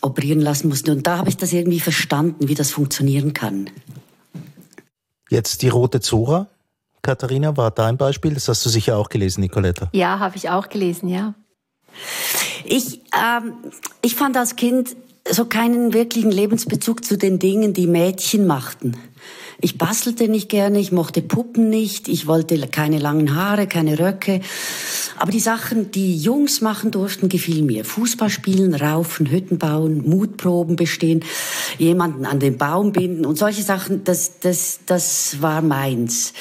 operieren 0.00 0.40
lassen 0.40 0.68
musste. 0.68 0.92
Und 0.92 1.06
da 1.06 1.18
habe 1.18 1.28
ich 1.28 1.36
das 1.36 1.52
irgendwie 1.52 1.80
verstanden, 1.80 2.48
wie 2.48 2.54
das 2.54 2.70
funktionieren 2.70 3.32
kann. 3.32 3.70
Jetzt 5.30 5.62
die 5.62 5.68
rote 5.68 6.00
Zora. 6.00 6.48
Katharina, 7.02 7.56
war 7.56 7.70
dein 7.70 7.96
Beispiel. 7.96 8.34
Das 8.34 8.48
hast 8.48 8.64
du 8.64 8.68
sicher 8.68 8.96
auch 8.96 9.08
gelesen, 9.08 9.40
Nicoletta. 9.40 9.88
Ja, 9.92 10.18
habe 10.18 10.36
ich 10.36 10.50
auch 10.50 10.68
gelesen, 10.68 11.08
ja. 11.08 11.34
Ich, 12.64 13.00
ähm, 13.14 13.54
ich 14.02 14.14
fand 14.14 14.36
als 14.36 14.56
Kind 14.56 14.96
so 15.28 15.44
keinen 15.44 15.92
wirklichen 15.92 16.30
Lebensbezug 16.30 17.04
zu 17.04 17.16
den 17.16 17.38
Dingen, 17.38 17.72
die 17.72 17.86
Mädchen 17.86 18.46
machten. 18.46 18.96
Ich 19.60 19.78
bastelte 19.78 20.28
nicht 20.28 20.48
gerne, 20.48 20.78
ich 20.78 20.92
mochte 20.92 21.22
Puppen 21.22 21.70
nicht, 21.70 22.08
ich 22.08 22.26
wollte 22.26 22.58
keine 22.68 22.98
langen 22.98 23.34
Haare, 23.34 23.66
keine 23.66 23.98
Röcke. 23.98 24.40
Aber 25.18 25.30
die 25.30 25.40
Sachen, 25.40 25.90
die 25.90 26.16
Jungs 26.16 26.60
machen 26.60 26.90
durften, 26.90 27.28
gefielen 27.28 27.66
mir. 27.66 27.84
Fußball 27.84 28.30
spielen, 28.30 28.74
raufen, 28.74 29.30
Hütten 29.30 29.58
bauen, 29.58 30.08
Mutproben 30.08 30.76
bestehen, 30.76 31.24
jemanden 31.78 32.26
an 32.26 32.40
den 32.40 32.58
Baum 32.58 32.92
binden 32.92 33.24
und 33.24 33.36
solche 33.36 33.62
Sachen, 33.62 34.04
das, 34.04 34.40
das, 34.40 34.80
das 34.86 35.40
war 35.40 35.62
meins. 35.62 36.32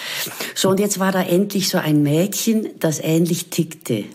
So, 0.54 0.70
und 0.70 0.80
jetzt 0.80 1.00
war 1.00 1.12
da 1.12 1.22
endlich 1.22 1.70
so 1.70 1.78
ein 1.78 2.04
Mädchen, 2.04 2.70
das 2.80 3.00
ähnlich 3.00 3.50
tickte. 3.50 4.06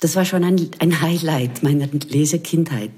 Das 0.00 0.16
war 0.16 0.24
schon 0.24 0.44
ein, 0.44 0.70
ein 0.78 1.02
Highlight 1.02 1.62
meiner 1.62 1.86
Lesekindheit. 1.86 2.90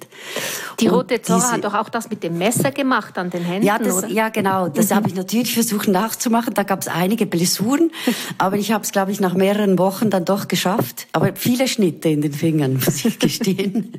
Die 0.79 0.87
Rote 0.87 1.21
Zora 1.21 1.51
hat 1.51 1.65
doch 1.65 1.75
auch 1.75 1.89
das 1.89 2.09
mit 2.09 2.23
dem 2.23 2.39
Messer 2.39 2.71
gemacht 2.71 3.19
an 3.19 3.29
den 3.29 3.43
Händen, 3.43 3.67
ja, 3.67 3.77
das, 3.79 3.99
oder? 3.99 4.09
Ja, 4.09 4.29
genau. 4.29 4.69
Das 4.69 4.91
mhm. 4.91 4.95
habe 4.95 5.09
ich 5.09 5.15
natürlich 5.17 5.53
versucht 5.53 5.89
nachzumachen. 5.89 6.55
Da 6.55 6.63
gab 6.63 6.81
es 6.81 6.87
einige 6.87 7.27
Blessuren, 7.27 7.91
aber 8.39 8.57
ich 8.57 8.71
habe 8.71 8.85
es, 8.85 8.93
glaube 8.93 9.11
ich, 9.11 9.19
nach 9.19 9.35
mehreren 9.35 9.79
Wochen 9.79 10.11
dann 10.11 10.25
doch 10.25 10.47
geschafft. 10.47 11.09
Aber 11.13 11.33
viele 11.35 11.67
Schnitte 11.67 12.09
in 12.09 12.23
den 12.23 12.33
Fingern, 12.33 12.75
muss 12.85 13.05
ich 13.05 13.19
gestehen. 13.19 13.99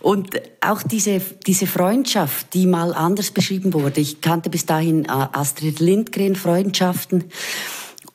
Und 0.00 0.40
auch 0.60 0.82
diese, 0.82 1.22
diese 1.46 1.66
Freundschaft, 1.66 2.52
die 2.52 2.66
mal 2.66 2.94
anders 2.94 3.30
beschrieben 3.30 3.72
wurde. 3.72 4.00
Ich 4.00 4.20
kannte 4.20 4.50
bis 4.50 4.66
dahin 4.66 5.06
äh, 5.06 5.08
Astrid 5.08 5.80
Lindgren 5.80 6.36
Freundschaften. 6.36 7.24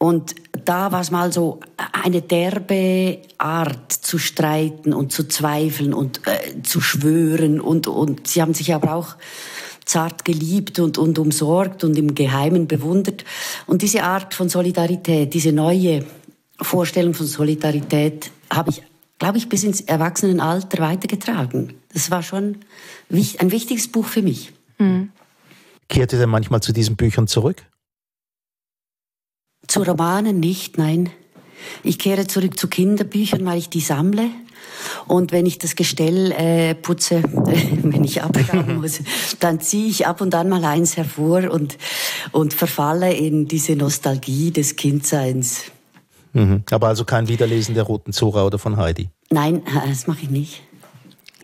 Und 0.02 0.34
da 0.66 0.92
war 0.92 1.02
es 1.02 1.12
mal 1.12 1.32
so 1.32 1.60
eine 1.94 2.24
derbe 2.24 3.20
Art 3.38 3.92
zu 3.92 4.18
streiten 4.18 4.96
und 4.96 5.12
zu 5.12 5.28
zweifeln 5.28 5.94
und 5.94 6.22
äh, 6.26 6.64
zu 6.64 6.82
schwören 6.82 7.62
und 7.62 7.86
und 7.86 8.26
sie 8.26 8.42
haben 8.42 8.56
sich 8.56 8.74
aber 8.74 8.96
auch 8.96 9.16
zart 9.86 10.26
geliebt 10.26 10.80
und, 10.80 10.98
und 10.98 11.20
umsorgt 11.20 11.84
und 11.84 11.96
im 12.00 12.16
Geheimen 12.16 12.66
bewundert. 12.66 13.26
Und 13.68 13.84
diese 13.84 14.02
Art 14.02 14.34
von 14.34 14.50
Solidarität, 14.50 15.36
diese 15.36 15.52
neue 15.52 16.04
Vorstellung 16.60 17.14
von 17.14 17.28
Solidarität 17.28 18.32
habe 18.52 18.72
ich, 18.72 18.82
glaube 19.20 19.38
ich, 19.38 19.50
bis 19.50 19.64
ins 19.64 19.82
Erwachsenenalter 19.82 20.80
weitergetragen. 20.80 21.76
Das 21.94 22.10
war 22.10 22.24
schon 22.24 22.58
ein 23.12 23.52
wichtiges 23.52 23.92
Buch 23.92 24.08
für 24.08 24.24
mich. 24.24 24.52
Mhm. 24.80 25.12
Ihr 25.94 26.08
denn 26.08 26.30
manchmal 26.30 26.62
zu 26.64 26.74
diesen 26.74 26.96
Büchern 26.96 27.28
zurück? 27.28 27.64
Zu 29.72 29.84
Romanen 29.84 30.42
nicht, 30.42 30.78
nein. 30.78 31.12
Ich 31.82 31.98
kehre 31.98 32.28
zurück 32.28 32.60
zu 32.60 32.68
Kinderbüchern, 32.68 33.46
weil 33.46 33.58
ich 33.58 33.70
die 33.70 33.80
sammle. 33.80 34.28
Und 35.08 35.32
wenn 35.32 35.46
ich 35.46 35.60
das 35.60 35.78
Gestell 35.78 36.34
äh, 36.34 36.76
putze, 36.76 37.20
äh, 37.20 37.22
wenn 37.82 38.04
ich 38.04 38.22
abschauen 38.22 38.82
muss, 38.82 39.00
dann 39.40 39.62
ziehe 39.62 39.88
ich 39.88 40.08
ab 40.08 40.20
und 40.20 40.36
an 40.36 40.50
mal 40.50 40.66
eins 40.66 40.98
hervor 40.98 41.50
und, 41.50 41.78
und 42.34 42.54
verfalle 42.54 43.14
in 43.14 43.48
diese 43.48 43.78
Nostalgie 43.78 44.52
des 44.52 44.76
Kindseins. 44.76 45.72
Mhm. 46.34 46.64
Aber 46.70 46.90
also 46.90 47.06
kein 47.06 47.30
Wiederlesen 47.30 47.74
der 47.74 47.86
Roten 47.86 48.12
Zora 48.12 48.46
oder 48.46 48.60
von 48.60 48.76
Heidi? 48.76 49.08
Nein, 49.30 49.62
das 49.88 50.06
mache 50.06 50.24
ich 50.24 50.30
nicht. 50.30 50.64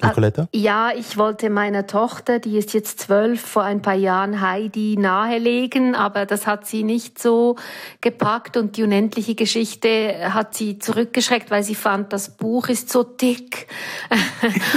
Nicoletta? 0.04 0.48
Ja, 0.54 0.92
ich 0.96 1.18
wollte 1.18 1.50
meiner 1.50 1.88
Tochter, 1.88 2.40
die 2.40 2.58
ist 2.58 2.74
jetzt 2.74 3.00
zwölf, 3.00 3.42
vor 3.42 3.64
ein 3.64 3.82
paar 3.82 3.96
Jahren 3.96 4.42
Heidi 4.42 4.96
nahelegen, 4.98 5.96
aber 5.96 6.26
das 6.26 6.48
hat 6.48 6.66
sie 6.68 6.84
nicht 6.84 7.20
so 7.20 7.56
gepackt 8.02 8.58
und 8.58 8.78
die 8.78 8.84
unendliche 8.84 9.36
Geschichte 9.36 10.34
hat 10.34 10.56
sie 10.56 10.80
zurückgeschreckt, 10.80 11.52
weil 11.52 11.64
sie 11.64 11.76
fand, 11.76 12.14
das 12.14 12.36
Buch 12.38 12.70
ist 12.70 12.90
so 12.90 13.04
dick. 13.04 13.68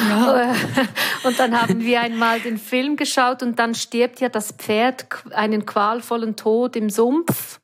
Ja. 0.08 0.52
und 1.24 1.38
dann 1.38 1.60
haben 1.60 1.80
wir 1.80 2.00
einmal 2.00 2.40
den 2.40 2.58
Film 2.58 2.96
geschaut 2.96 3.42
und 3.42 3.58
dann 3.58 3.74
stirbt 3.74 4.20
ja 4.20 4.28
das 4.28 4.52
Pferd 4.52 5.06
einen 5.32 5.66
qualvollen 5.66 6.36
Tod 6.36 6.76
im 6.76 6.90
Sumpf 6.90 7.59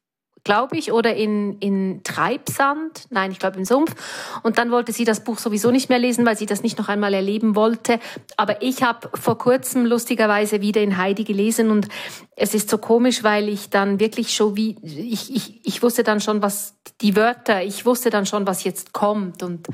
glaube 0.47 0.77
ich, 0.77 0.93
oder 0.93 1.17
in, 1.17 1.59
in 1.59 2.03
Treibsand. 2.05 3.09
Nein, 3.11 3.33
ich 3.33 3.41
glaube 3.41 3.59
im 3.59 3.65
Sumpf. 3.65 3.97
Und 4.45 4.59
dann 4.59 4.71
wollte 4.71 4.93
sie 4.93 5.05
das 5.05 5.25
Buch 5.25 5.39
sowieso 5.39 5.73
nicht 5.73 5.89
mehr 5.89 5.99
lesen, 5.99 6.25
weil 6.25 6.37
sie 6.39 6.47
das 6.47 6.63
nicht 6.63 6.79
noch 6.79 6.89
einmal 6.89 7.13
erleben 7.15 7.57
wollte. 7.57 7.99
Aber 8.37 8.63
ich 8.63 8.85
habe 8.85 9.11
vor 9.13 9.39
kurzem 9.39 9.85
lustigerweise 9.85 10.61
wieder 10.61 10.81
in 10.81 10.99
Heidi 10.99 11.25
gelesen 11.25 11.71
und 11.71 11.89
es 12.37 12.55
ist 12.55 12.71
so 12.71 12.79
komisch, 12.79 13.25
weil 13.25 13.49
ich 13.49 13.71
dann 13.71 13.99
wirklich 13.99 14.37
schon 14.37 14.57
wie, 14.57 14.77
ich, 14.85 15.35
ich, 15.35 15.67
ich 15.67 15.83
wusste 15.83 16.05
dann 16.05 16.21
schon, 16.21 16.43
was 16.43 16.77
die 17.01 17.17
Wörter, 17.17 17.65
ich 17.65 17.85
wusste 17.85 18.11
dann 18.11 18.25
schon, 18.25 18.47
was 18.47 18.63
jetzt 18.63 18.93
kommt 18.93 19.43
und 19.43 19.67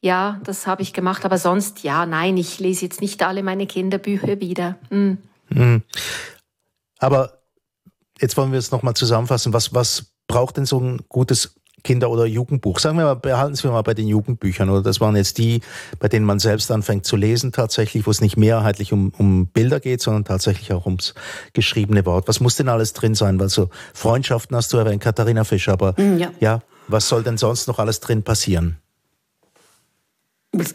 ja, 0.00 0.40
das 0.42 0.66
habe 0.66 0.82
ich 0.82 0.92
gemacht, 0.92 1.24
aber 1.24 1.38
sonst, 1.38 1.84
ja, 1.84 2.06
nein, 2.06 2.36
ich 2.36 2.58
lese 2.58 2.86
jetzt 2.86 3.00
nicht 3.00 3.22
alle 3.22 3.44
meine 3.44 3.68
Kinderbücher 3.68 4.40
wieder. 4.40 4.78
Mhm. 4.90 5.18
Mhm. 5.48 5.82
Aber 6.98 7.37
jetzt 8.20 8.36
wollen 8.36 8.52
wir 8.52 8.58
es 8.58 8.70
nochmal 8.70 8.94
zusammenfassen. 8.94 9.52
Was, 9.52 9.74
was 9.74 10.12
braucht 10.26 10.56
denn 10.56 10.66
so 10.66 10.80
ein 10.80 11.00
gutes 11.08 11.54
Kinder- 11.84 12.10
oder 12.10 12.26
Jugendbuch? 12.26 12.78
Sagen 12.78 12.98
wir 12.98 13.04
mal, 13.04 13.14
behalten 13.14 13.54
Sie 13.54 13.66
mal 13.68 13.82
bei 13.82 13.94
den 13.94 14.08
Jugendbüchern. 14.08 14.68
Oder 14.68 14.82
das 14.82 15.00
waren 15.00 15.16
jetzt 15.16 15.38
die, 15.38 15.60
bei 15.98 16.08
denen 16.08 16.26
man 16.26 16.38
selbst 16.38 16.70
anfängt 16.70 17.06
zu 17.06 17.16
lesen 17.16 17.52
tatsächlich, 17.52 18.06
wo 18.06 18.10
es 18.10 18.20
nicht 18.20 18.36
mehrheitlich 18.36 18.92
um, 18.92 19.12
um 19.16 19.46
Bilder 19.46 19.80
geht, 19.80 20.00
sondern 20.00 20.24
tatsächlich 20.24 20.72
auch 20.72 20.86
ums 20.86 21.14
geschriebene 21.52 22.04
Wort. 22.06 22.28
Was 22.28 22.40
muss 22.40 22.56
denn 22.56 22.68
alles 22.68 22.92
drin 22.92 23.14
sein? 23.14 23.38
Weil 23.38 23.48
so 23.48 23.70
Freundschaften 23.94 24.56
hast 24.56 24.72
du 24.72 24.76
erwähnt, 24.76 25.02
Katharina 25.02 25.44
Fischer, 25.44 25.72
aber 25.72 25.94
mm, 25.96 26.18
ja. 26.18 26.32
ja, 26.40 26.62
was 26.88 27.08
soll 27.08 27.22
denn 27.22 27.38
sonst 27.38 27.68
noch 27.68 27.78
alles 27.78 28.00
drin 28.00 28.22
passieren? 28.22 28.78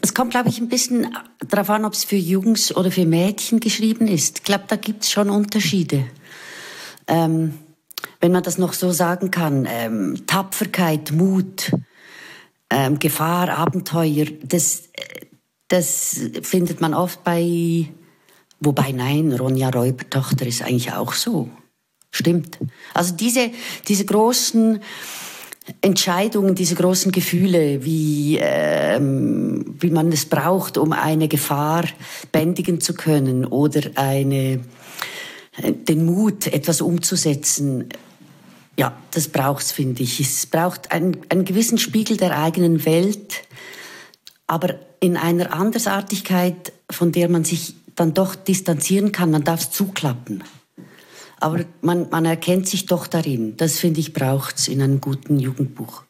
Es 0.00 0.14
kommt, 0.14 0.30
glaube 0.30 0.48
ich, 0.48 0.60
ein 0.60 0.68
bisschen 0.68 1.14
darauf 1.46 1.68
an, 1.68 1.84
ob 1.84 1.94
es 1.94 2.04
für 2.04 2.16
Jungs 2.16 2.74
oder 2.74 2.92
für 2.92 3.04
Mädchen 3.04 3.58
geschrieben 3.58 4.06
ist. 4.06 4.38
Ich 4.38 4.44
glaube, 4.44 4.64
da 4.68 4.76
gibt 4.76 5.02
es 5.02 5.10
schon 5.10 5.28
Unterschiede 5.30 6.04
ähm, 7.06 7.54
wenn 8.20 8.32
man 8.32 8.42
das 8.42 8.58
noch 8.58 8.72
so 8.72 8.90
sagen 8.90 9.30
kann, 9.30 9.66
ähm, 9.70 10.26
Tapferkeit, 10.26 11.12
Mut, 11.12 11.72
ähm, 12.70 12.98
Gefahr, 12.98 13.50
Abenteuer, 13.50 14.26
das, 14.42 14.84
das 15.68 16.20
findet 16.42 16.80
man 16.80 16.94
oft 16.94 17.24
bei, 17.24 17.88
wobei 18.60 18.92
nein, 18.92 19.32
Ronja 19.32 19.70
Räubertochter 19.70 20.46
ist 20.46 20.62
eigentlich 20.62 20.92
auch 20.92 21.12
so. 21.12 21.48
Stimmt. 22.10 22.58
Also 22.94 23.14
diese, 23.14 23.50
diese 23.88 24.04
großen 24.04 24.80
Entscheidungen, 25.80 26.54
diese 26.54 26.74
großen 26.74 27.10
Gefühle, 27.10 27.84
wie, 27.84 28.38
ähm, 28.40 29.74
wie 29.80 29.90
man 29.90 30.12
es 30.12 30.26
braucht, 30.26 30.78
um 30.78 30.92
eine 30.92 31.26
Gefahr 31.26 31.84
bändigen 32.32 32.80
zu 32.80 32.94
können 32.94 33.44
oder 33.44 33.80
eine 33.94 34.60
den 35.62 36.04
Mut, 36.04 36.46
etwas 36.46 36.80
umzusetzen, 36.80 37.88
ja, 38.76 38.96
das 39.12 39.28
braucht's, 39.28 39.72
finde 39.72 40.02
ich. 40.02 40.18
Es 40.20 40.46
braucht 40.46 40.90
einen, 40.90 41.18
einen 41.28 41.44
gewissen 41.44 41.78
Spiegel 41.78 42.16
der 42.16 42.36
eigenen 42.36 42.84
Welt, 42.84 43.42
aber 44.46 44.74
in 45.00 45.16
einer 45.16 45.52
Andersartigkeit, 45.52 46.72
von 46.90 47.12
der 47.12 47.28
man 47.28 47.44
sich 47.44 47.74
dann 47.94 48.14
doch 48.14 48.34
distanzieren 48.34 49.12
kann. 49.12 49.30
Man 49.30 49.44
darf 49.44 49.60
es 49.60 49.70
zuklappen. 49.70 50.42
Aber 51.40 51.64
man, 51.82 52.08
man 52.10 52.24
erkennt 52.24 52.68
sich 52.68 52.86
doch 52.86 53.06
darin. 53.06 53.56
Das, 53.56 53.78
finde 53.78 54.00
ich, 54.00 54.12
braucht's 54.12 54.66
in 54.66 54.82
einem 54.82 55.00
guten 55.00 55.38
Jugendbuch. 55.38 56.02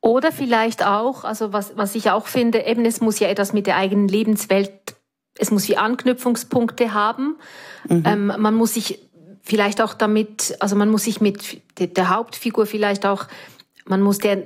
Oder 0.00 0.30
vielleicht 0.30 0.84
auch, 0.84 1.24
also 1.24 1.52
was, 1.52 1.76
was 1.76 1.94
ich 1.94 2.10
auch 2.10 2.26
finde, 2.26 2.64
eben 2.64 2.84
es 2.84 3.00
muss 3.00 3.18
ja 3.18 3.28
etwas 3.28 3.52
mit 3.52 3.66
der 3.66 3.76
eigenen 3.76 4.08
Lebenswelt 4.08 4.95
es 5.38 5.50
muss 5.50 5.68
wie 5.68 5.76
Anknüpfungspunkte 5.76 6.94
haben. 6.94 7.36
Mhm. 7.88 8.02
Ähm, 8.06 8.26
man 8.38 8.54
muss 8.54 8.74
sich 8.74 9.00
vielleicht 9.42 9.80
auch 9.80 9.94
damit, 9.94 10.56
also 10.60 10.76
man 10.76 10.90
muss 10.90 11.04
sich 11.04 11.20
mit 11.20 11.62
der 11.78 12.10
Hauptfigur 12.10 12.66
vielleicht 12.66 13.06
auch, 13.06 13.26
man 13.84 14.02
muss 14.02 14.18
der, 14.18 14.42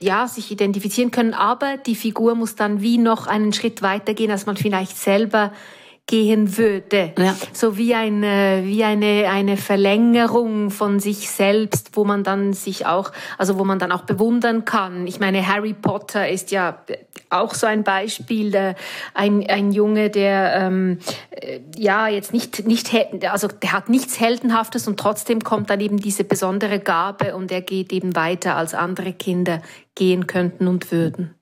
ja, 0.00 0.28
sich 0.28 0.50
identifizieren 0.50 1.10
können, 1.10 1.34
aber 1.34 1.76
die 1.76 1.96
Figur 1.96 2.34
muss 2.34 2.54
dann 2.54 2.80
wie 2.80 2.98
noch 2.98 3.26
einen 3.26 3.52
Schritt 3.52 3.82
weitergehen, 3.82 4.30
als 4.30 4.46
man 4.46 4.56
vielleicht 4.56 4.96
selber 4.96 5.52
gehen 6.06 6.58
würde. 6.58 7.14
Ja. 7.18 7.34
So 7.52 7.78
wie 7.78 7.94
eine, 7.94 8.62
wie 8.64 8.84
eine, 8.84 9.30
eine 9.30 9.56
Verlängerung 9.56 10.70
von 10.70 11.00
sich 11.00 11.30
selbst, 11.30 11.96
wo 11.96 12.04
man 12.04 12.22
dann 12.22 12.52
sich 12.52 12.84
auch, 12.84 13.10
also 13.38 13.58
wo 13.58 13.64
man 13.64 13.78
dann 13.78 13.90
auch 13.90 14.02
bewundern 14.02 14.66
kann. 14.66 15.06
Ich 15.06 15.18
meine, 15.18 15.46
Harry 15.46 15.72
Potter 15.72 16.28
ist 16.28 16.50
ja 16.50 16.78
auch 17.30 17.54
so 17.54 17.66
ein 17.66 17.84
Beispiel, 17.84 18.74
ein, 19.14 19.46
ein 19.48 19.72
Junge, 19.72 20.10
der, 20.10 20.54
ähm, 20.56 20.98
äh, 21.30 21.60
ja, 21.76 22.06
jetzt 22.08 22.32
nicht, 22.32 22.66
nicht, 22.66 22.90
also 23.30 23.48
der 23.48 23.72
hat 23.72 23.88
nichts 23.88 24.20
Heldenhaftes 24.20 24.86
und 24.86 25.00
trotzdem 25.00 25.42
kommt 25.42 25.70
dann 25.70 25.80
eben 25.80 25.96
diese 25.96 26.24
besondere 26.24 26.80
Gabe 26.80 27.34
und 27.34 27.50
er 27.50 27.62
geht 27.62 27.92
eben 27.92 28.14
weiter, 28.14 28.56
als 28.56 28.74
andere 28.74 29.14
Kinder 29.14 29.62
gehen 29.94 30.26
könnten 30.26 30.68
und 30.68 30.92
würden. 30.92 31.34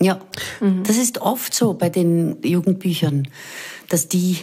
Ja, 0.00 0.20
mhm. 0.60 0.84
das 0.84 0.96
ist 0.96 1.18
oft 1.20 1.52
so 1.52 1.74
bei 1.74 1.88
den 1.88 2.40
Jugendbüchern 2.42 3.28
dass 3.88 4.08
die 4.08 4.38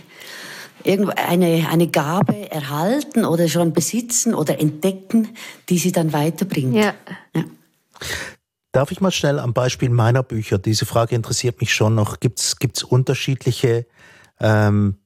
eine, 0.86 1.68
eine 1.70 1.88
Gabe 1.88 2.52
erhalten 2.52 3.26
oder 3.26 3.48
schon 3.48 3.74
besitzen 3.74 4.36
oder 4.36 4.60
entdecken, 4.60 5.30
die 5.70 5.80
sie 5.80 5.92
dann 5.92 6.14
weiterbringt. 6.14 6.76
Ja. 6.76 6.94
ja. 7.34 7.44
Darf 8.72 8.92
ich 8.92 9.02
mal 9.02 9.12
schnell 9.12 9.40
am 9.40 9.54
Beispiel 9.54 9.90
meiner 9.90 10.22
Bücher, 10.22 10.60
diese 10.60 10.86
Frage 10.86 11.16
interessiert 11.16 11.60
mich 11.60 11.74
schon 11.74 11.96
noch, 11.96 12.20
gibt 12.20 12.40
es 12.40 12.84
unterschiedliche 12.84 13.88
ähm, 14.40 14.98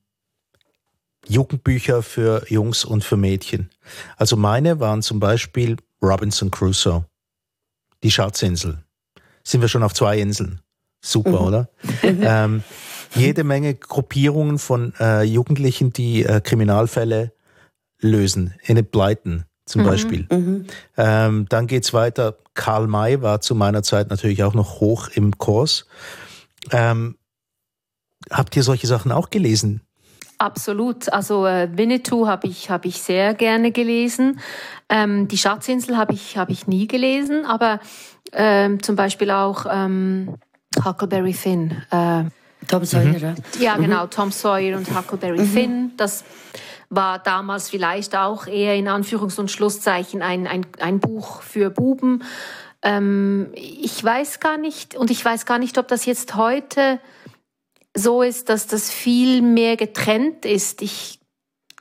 Jugendbücher 1.28 2.04
für 2.04 2.44
Jungs 2.50 2.84
und 2.84 3.04
für 3.04 3.16
Mädchen? 3.16 3.70
Also 4.18 4.36
meine 4.36 4.80
waren 4.80 5.02
zum 5.02 5.20
Beispiel 5.20 5.78
Robinson 6.02 6.52
Crusoe, 6.52 7.06
die 8.04 8.12
Schatzinsel. 8.12 8.84
Sind 9.44 9.62
wir 9.62 9.68
schon 9.68 9.84
auf 9.84 9.94
zwei 9.94 10.20
Inseln? 10.20 10.62
Super, 11.02 11.42
mhm. 11.42 11.48
oder? 11.48 11.70
ähm, 12.04 12.64
jede 13.16 13.44
Menge 13.44 13.74
Gruppierungen 13.74 14.60
von 14.60 14.94
äh, 15.00 15.24
Jugendlichen, 15.24 15.94
die 15.94 16.26
äh, 16.26 16.42
Kriminalfälle 16.42 17.34
lösen, 18.02 18.54
Pleiten 18.92 19.46
zum 19.66 19.82
mhm, 19.82 19.86
Beispiel. 19.86 20.28
Mhm. 20.32 20.66
Ähm, 20.98 21.46
dann 21.50 21.68
geht's 21.68 21.94
weiter. 21.94 22.38
Karl 22.54 22.88
May 22.88 23.22
war 23.22 23.42
zu 23.42 23.56
meiner 23.56 23.84
Zeit 23.84 24.10
natürlich 24.10 24.44
auch 24.44 24.54
noch 24.54 24.80
hoch 24.80 25.10
im 25.14 25.38
Kurs. 25.38 25.86
Ähm, 26.72 27.18
habt 28.32 28.56
ihr 28.56 28.64
solche 28.64 28.88
Sachen 28.88 29.12
auch 29.12 29.30
gelesen? 29.30 29.82
Absolut. 30.40 31.12
Also 31.12 31.46
äh, 31.46 31.70
Winnetou 31.76 32.28
habe 32.28 32.48
ich 32.48 32.70
habe 32.70 32.88
ich 32.88 33.02
sehr 33.02 33.34
gerne 33.34 33.72
gelesen. 33.72 34.40
Ähm, 34.88 35.28
die 35.28 35.38
Schatzinsel 35.38 35.98
habe 35.98 36.14
ich 36.14 36.38
habe 36.38 36.54
ich 36.54 36.66
nie 36.66 36.88
gelesen, 36.88 37.46
aber 37.46 37.82
ähm, 38.34 38.82
zum 38.82 38.96
Beispiel 38.96 39.32
auch 39.32 39.66
ähm, 39.70 40.36
Huckleberry 40.84 41.34
Finn. 41.34 41.82
Äh, 41.92 42.26
Tom 42.68 42.86
Sawyer, 42.86 43.04
mhm. 43.04 43.36
ja. 43.60 43.78
genau, 43.78 44.08
Tom 44.08 44.32
Sawyer 44.32 44.78
und 44.78 44.96
Huckleberry 44.96 45.40
mhm. 45.40 45.46
Finn. 45.46 45.92
Das 45.98 46.24
war 46.90 47.20
damals 47.20 47.70
vielleicht 47.70 48.16
auch 48.16 48.48
eher 48.48 48.76
in 48.76 48.88
Anführungs- 48.88 49.40
und 49.40 49.50
Schlusszeichen 49.50 50.22
ein, 50.22 50.48
ein, 50.48 50.66
ein 50.80 51.00
Buch 51.00 51.42
für 51.42 51.70
Buben. 51.70 52.24
Ähm, 52.82 53.50
ich 53.54 54.04
weiß 54.04 54.40
gar 54.40 54.58
nicht, 54.58 54.96
und 54.96 55.12
ich 55.12 55.24
weiß 55.24 55.46
gar 55.46 55.60
nicht, 55.60 55.78
ob 55.78 55.88
das 55.88 56.06
jetzt 56.06 56.36
heute 56.36 57.00
so 57.96 58.22
ist, 58.22 58.50
dass 58.50 58.68
das 58.68 58.90
viel 58.90 59.42
mehr 59.42 59.76
getrennt 59.76 60.46
ist. 60.46 60.82
Ich 60.82 61.19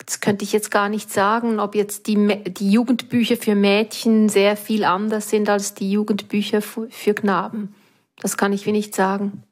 das 0.09 0.21
könnte 0.21 0.43
ich 0.43 0.55
jetzt 0.55 0.71
gar 0.71 0.89
nicht 0.89 1.13
sagen, 1.13 1.61
ob 1.61 1.75
jetzt 1.75 2.07
die, 2.07 2.43
die 2.47 2.71
Jugendbücher 2.71 3.37
für 3.37 3.55
Mädchen 3.55 4.31
sehr 4.31 4.57
viel 4.57 4.85
anders 4.85 5.29
sind 5.29 5.51
als 5.51 5.75
die 5.75 5.91
Jugendbücher 5.91 6.63
für 6.63 7.13
Knaben. 7.13 7.75
Das 8.23 8.39
kann 8.39 8.55
ich 8.55 8.65
wie 8.65 8.73
nicht 8.73 8.95
sagen. 8.95 9.43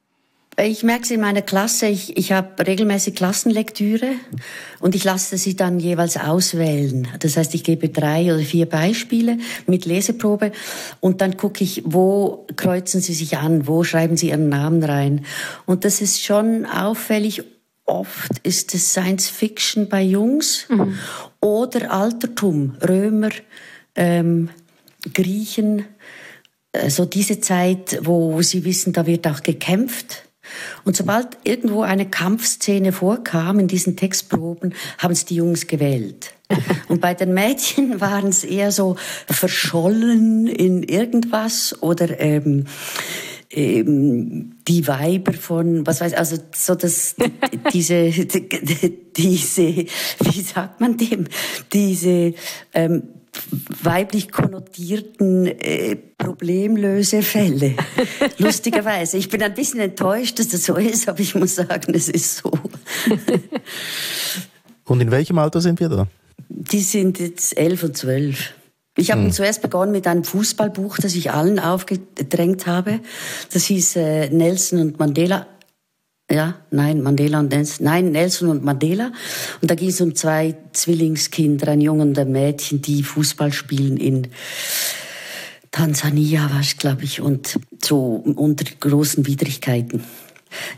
Ich 0.58 0.82
merke 0.82 1.02
es 1.02 1.10
in 1.10 1.20
meiner 1.20 1.42
Klasse, 1.42 1.88
ich, 1.88 2.16
ich 2.16 2.32
habe 2.32 2.66
regelmäßig 2.66 3.14
Klassenlektüre 3.14 4.12
und 4.80 4.94
ich 4.94 5.04
lasse 5.04 5.36
sie 5.36 5.56
dann 5.56 5.78
jeweils 5.78 6.16
auswählen. 6.16 7.06
Das 7.20 7.36
heißt, 7.36 7.54
ich 7.54 7.62
gebe 7.62 7.90
drei 7.90 8.32
oder 8.32 8.42
vier 8.42 8.64
Beispiele 8.64 9.36
mit 9.66 9.84
Leseprobe 9.84 10.52
und 11.00 11.20
dann 11.20 11.36
gucke 11.36 11.62
ich, 11.62 11.82
wo 11.84 12.46
kreuzen 12.56 13.02
sie 13.02 13.12
sich 13.12 13.36
an, 13.36 13.66
wo 13.66 13.84
schreiben 13.84 14.16
sie 14.16 14.30
ihren 14.30 14.48
Namen 14.48 14.82
rein. 14.82 15.26
Und 15.66 15.84
das 15.84 16.00
ist 16.00 16.24
schon 16.24 16.64
auffällig. 16.64 17.44
Oft 17.86 18.38
ist 18.42 18.74
es 18.74 18.90
Science 18.90 19.28
Fiction 19.28 19.88
bei 19.88 20.02
Jungs 20.02 20.66
mhm. 20.68 20.98
oder 21.40 21.92
Altertum, 21.92 22.76
Römer, 22.86 23.30
ähm, 23.94 24.50
Griechen, 25.14 25.86
äh, 26.72 26.90
so 26.90 27.04
diese 27.04 27.40
Zeit, 27.40 28.00
wo 28.02 28.42
sie 28.42 28.64
wissen, 28.64 28.92
da 28.92 29.06
wird 29.06 29.26
auch 29.28 29.42
gekämpft. 29.42 30.24
Und 30.84 30.96
sobald 30.96 31.38
irgendwo 31.44 31.82
eine 31.82 32.08
Kampfszene 32.08 32.92
vorkam 32.92 33.58
in 33.58 33.68
diesen 33.68 33.96
Textproben, 33.96 34.74
haben 34.98 35.12
es 35.12 35.24
die 35.24 35.36
Jungs 35.36 35.66
gewählt. 35.66 36.34
Und 36.88 37.00
bei 37.00 37.14
den 37.14 37.34
Mädchen 37.34 38.00
waren 38.00 38.28
es 38.28 38.44
eher 38.44 38.70
so 38.70 38.96
verschollen 39.26 40.46
in 40.46 40.82
irgendwas 40.82 41.82
oder 41.82 42.20
ähm, 42.20 42.66
ähm, 43.50 44.56
die 44.66 44.86
Weiber 44.86 45.32
von, 45.32 45.86
was 45.86 46.00
weiß, 46.00 46.14
also 46.14 46.36
so 46.54 46.74
das, 46.74 47.16
diese, 47.72 48.10
diese, 49.16 49.62
wie 49.62 50.40
sagt 50.40 50.80
man 50.80 50.96
dem, 50.96 51.26
diese 51.72 52.34
ähm, 52.74 53.02
weiblich 53.82 54.30
konnotierten 54.30 55.46
äh, 55.46 55.96
Problemlösefälle. 56.18 57.74
Lustigerweise. 58.38 59.18
Ich 59.18 59.28
bin 59.28 59.42
ein 59.42 59.54
bisschen 59.54 59.80
enttäuscht, 59.80 60.38
dass 60.38 60.48
das 60.48 60.64
so 60.64 60.76
ist, 60.76 61.08
aber 61.08 61.20
ich 61.20 61.34
muss 61.34 61.56
sagen, 61.56 61.94
es 61.94 62.08
ist 62.08 62.38
so. 62.38 62.52
und 64.84 65.00
in 65.00 65.10
welchem 65.10 65.38
Alter 65.38 65.60
sind 65.60 65.80
wir 65.80 65.88
da? 65.88 66.08
Die 66.48 66.80
sind 66.80 67.18
jetzt 67.18 67.56
elf 67.56 67.82
und 67.82 67.96
zwölf. 67.96 68.54
Ich 68.96 69.10
habe 69.10 69.22
hm. 69.22 69.30
zuerst 69.30 69.62
begonnen 69.62 69.92
mit 69.92 70.06
einem 70.06 70.24
Fußballbuch, 70.24 70.96
das 70.98 71.14
ich 71.14 71.30
allen 71.30 71.58
aufgedrängt 71.58 72.66
habe. 72.66 73.00
Das 73.52 73.64
hieß 73.66 73.96
äh, 73.96 74.30
Nelson 74.30 74.80
und 74.80 74.98
Mandela 74.98 75.46
ja, 76.28 76.56
nein, 76.72 77.02
Mandela 77.02 77.38
und 77.38 77.52
Nelson, 77.52 77.84
nein, 77.84 78.10
Nelson 78.10 78.48
und 78.48 78.64
Mandela. 78.64 79.12
Und 79.62 79.70
da 79.70 79.76
ging 79.76 79.90
es 79.90 80.00
um 80.00 80.16
zwei 80.16 80.56
Zwillingskinder, 80.72 81.68
ein 81.68 81.80
Junge 81.80 82.02
und 82.02 82.18
ein 82.18 82.32
Mädchen, 82.32 82.82
die 82.82 83.04
Fußball 83.04 83.52
spielen 83.52 83.96
in 83.96 84.26
Tansania, 85.70 86.50
war 86.50 86.60
es, 86.60 86.78
glaube 86.78 87.04
ich, 87.04 87.20
und 87.20 87.60
so 87.80 88.24
unter 88.34 88.64
großen 88.80 89.24
Widrigkeiten. 89.26 90.02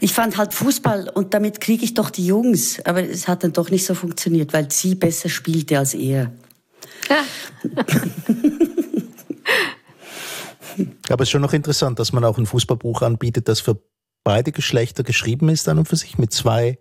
Ich 0.01 0.13
fand 0.13 0.37
halt 0.37 0.53
Fußball 0.53 1.11
und 1.15 1.33
damit 1.33 1.61
kriege 1.61 1.85
ich 1.85 1.95
doch 1.95 2.11
die 2.11 2.27
Jungs, 2.27 2.85
aber 2.85 3.03
es 3.03 3.27
hat 3.27 3.43
dann 3.43 3.53
doch 3.53 3.71
nicht 3.71 3.87
so 3.87 3.95
funktioniert, 3.95 4.53
weil 4.53 4.71
sie 4.71 4.97
besser 4.97 5.29
spielte 5.31 5.79
als 5.79 5.95
er. 5.95 6.33
Aber 11.09 11.23
es 11.23 11.29
ist 11.29 11.31
schon 11.31 11.43
noch 11.43 11.53
interessant, 11.53 11.99
dass 11.99 12.13
man 12.13 12.25
auch 12.25 12.39
ein 12.39 12.47
Fußballbuch 12.47 13.03
anbietet, 13.03 13.49
das 13.49 13.61
für 13.61 13.81
beide 14.25 14.53
Geschlechter 14.53 15.03
geschrieben 15.03 15.49
ist 15.49 15.67
dann 15.67 15.79
und 15.79 15.89
für 15.89 15.97
sich 15.97 16.19
mit 16.19 16.33
zwei 16.33 16.79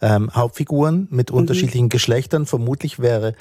ähm, 0.00 0.30
Hauptfiguren 0.34 1.08
mit 1.10 1.30
mhm. 1.30 1.38
unterschiedlichen 1.38 1.88
Geschlechtern. 1.88 2.46
Vermutlich 2.46 2.98
wäre 2.98 3.34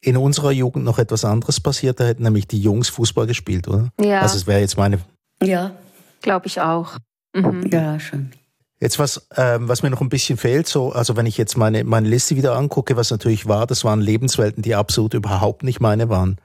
in 0.00 0.16
unserer 0.16 0.52
Jugend 0.52 0.84
noch 0.84 0.98
etwas 0.98 1.24
anderes 1.24 1.60
passiert. 1.60 2.00
Da 2.00 2.04
hätten 2.04 2.22
nämlich 2.22 2.46
die 2.46 2.60
Jungs 2.60 2.88
Fußball 2.88 3.26
gespielt, 3.26 3.68
oder? 3.68 3.90
Ja. 4.00 4.20
Also 4.20 4.36
es 4.36 4.46
wäre 4.46 4.60
jetzt 4.60 4.76
meine. 4.76 5.00
Ja, 5.42 5.72
glaube 6.22 6.46
ich 6.46 6.60
auch. 6.60 6.96
Mhm. 7.34 7.68
Ja, 7.72 7.98
schon. 7.98 8.30
Jetzt 8.78 8.98
was, 8.98 9.26
ähm, 9.36 9.68
was 9.68 9.82
mir 9.82 9.88
noch 9.88 10.02
ein 10.02 10.10
bisschen 10.10 10.36
fehlt, 10.36 10.68
so, 10.68 10.92
also 10.92 11.16
wenn 11.16 11.24
ich 11.24 11.38
jetzt 11.38 11.56
meine, 11.56 11.82
meine 11.84 12.08
Liste 12.08 12.36
wieder 12.36 12.54
angucke, 12.56 12.94
was 12.94 13.10
natürlich 13.10 13.48
war, 13.48 13.66
das 13.66 13.84
waren 13.84 14.02
Lebenswelten, 14.02 14.62
die 14.62 14.74
absolut 14.74 15.14
überhaupt 15.14 15.62
nicht 15.62 15.80
meine 15.80 16.10
waren. 16.10 16.36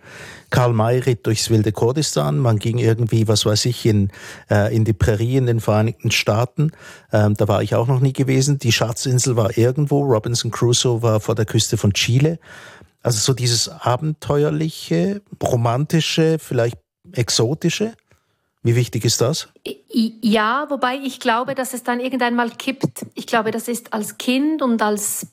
Karl 0.49 0.71
May 0.71 0.99
ritt 0.99 1.27
durchs 1.27 1.49
wilde 1.49 1.73
Kurdistan, 1.73 2.37
man 2.37 2.57
ging 2.57 2.77
irgendwie, 2.77 3.27
was 3.27 3.45
weiß 3.45 3.65
ich, 3.65 3.85
in, 3.85 4.11
äh, 4.49 4.73
in 4.73 4.85
die 4.85 4.93
Prärie 4.93 5.35
in 5.35 5.45
den 5.45 5.59
Vereinigten 5.59 6.09
Staaten, 6.09 6.71
ähm, 7.11 7.33
da 7.33 7.49
war 7.49 7.63
ich 7.63 7.75
auch 7.75 7.87
noch 7.87 7.99
nie 7.99 8.13
gewesen. 8.13 8.59
Die 8.59 8.71
Schatzinsel 8.71 9.35
war 9.35 9.57
irgendwo, 9.57 10.01
Robinson 10.01 10.51
Crusoe 10.51 11.01
war 11.01 11.19
vor 11.19 11.35
der 11.35 11.45
Küste 11.45 11.75
von 11.75 11.91
Chile. 11.91 12.39
Also 13.03 13.19
so 13.19 13.33
dieses 13.33 13.67
abenteuerliche, 13.67 15.21
romantische, 15.43 16.37
vielleicht 16.39 16.77
exotische. 17.11 17.93
Wie 18.63 18.75
wichtig 18.75 19.05
ist 19.05 19.21
das? 19.21 19.49
Ja, 19.91 20.67
wobei 20.69 20.97
ich 20.97 21.19
glaube, 21.19 21.55
dass 21.55 21.73
es 21.73 21.83
dann 21.83 21.99
irgendwann 21.99 22.35
mal 22.35 22.51
kippt. 22.51 23.05
Ich 23.15 23.25
glaube, 23.25 23.51
das 23.51 23.67
ist 23.67 23.93
als 23.93 24.17
Kind 24.17 24.61
und 24.61 24.81
als 24.81 25.27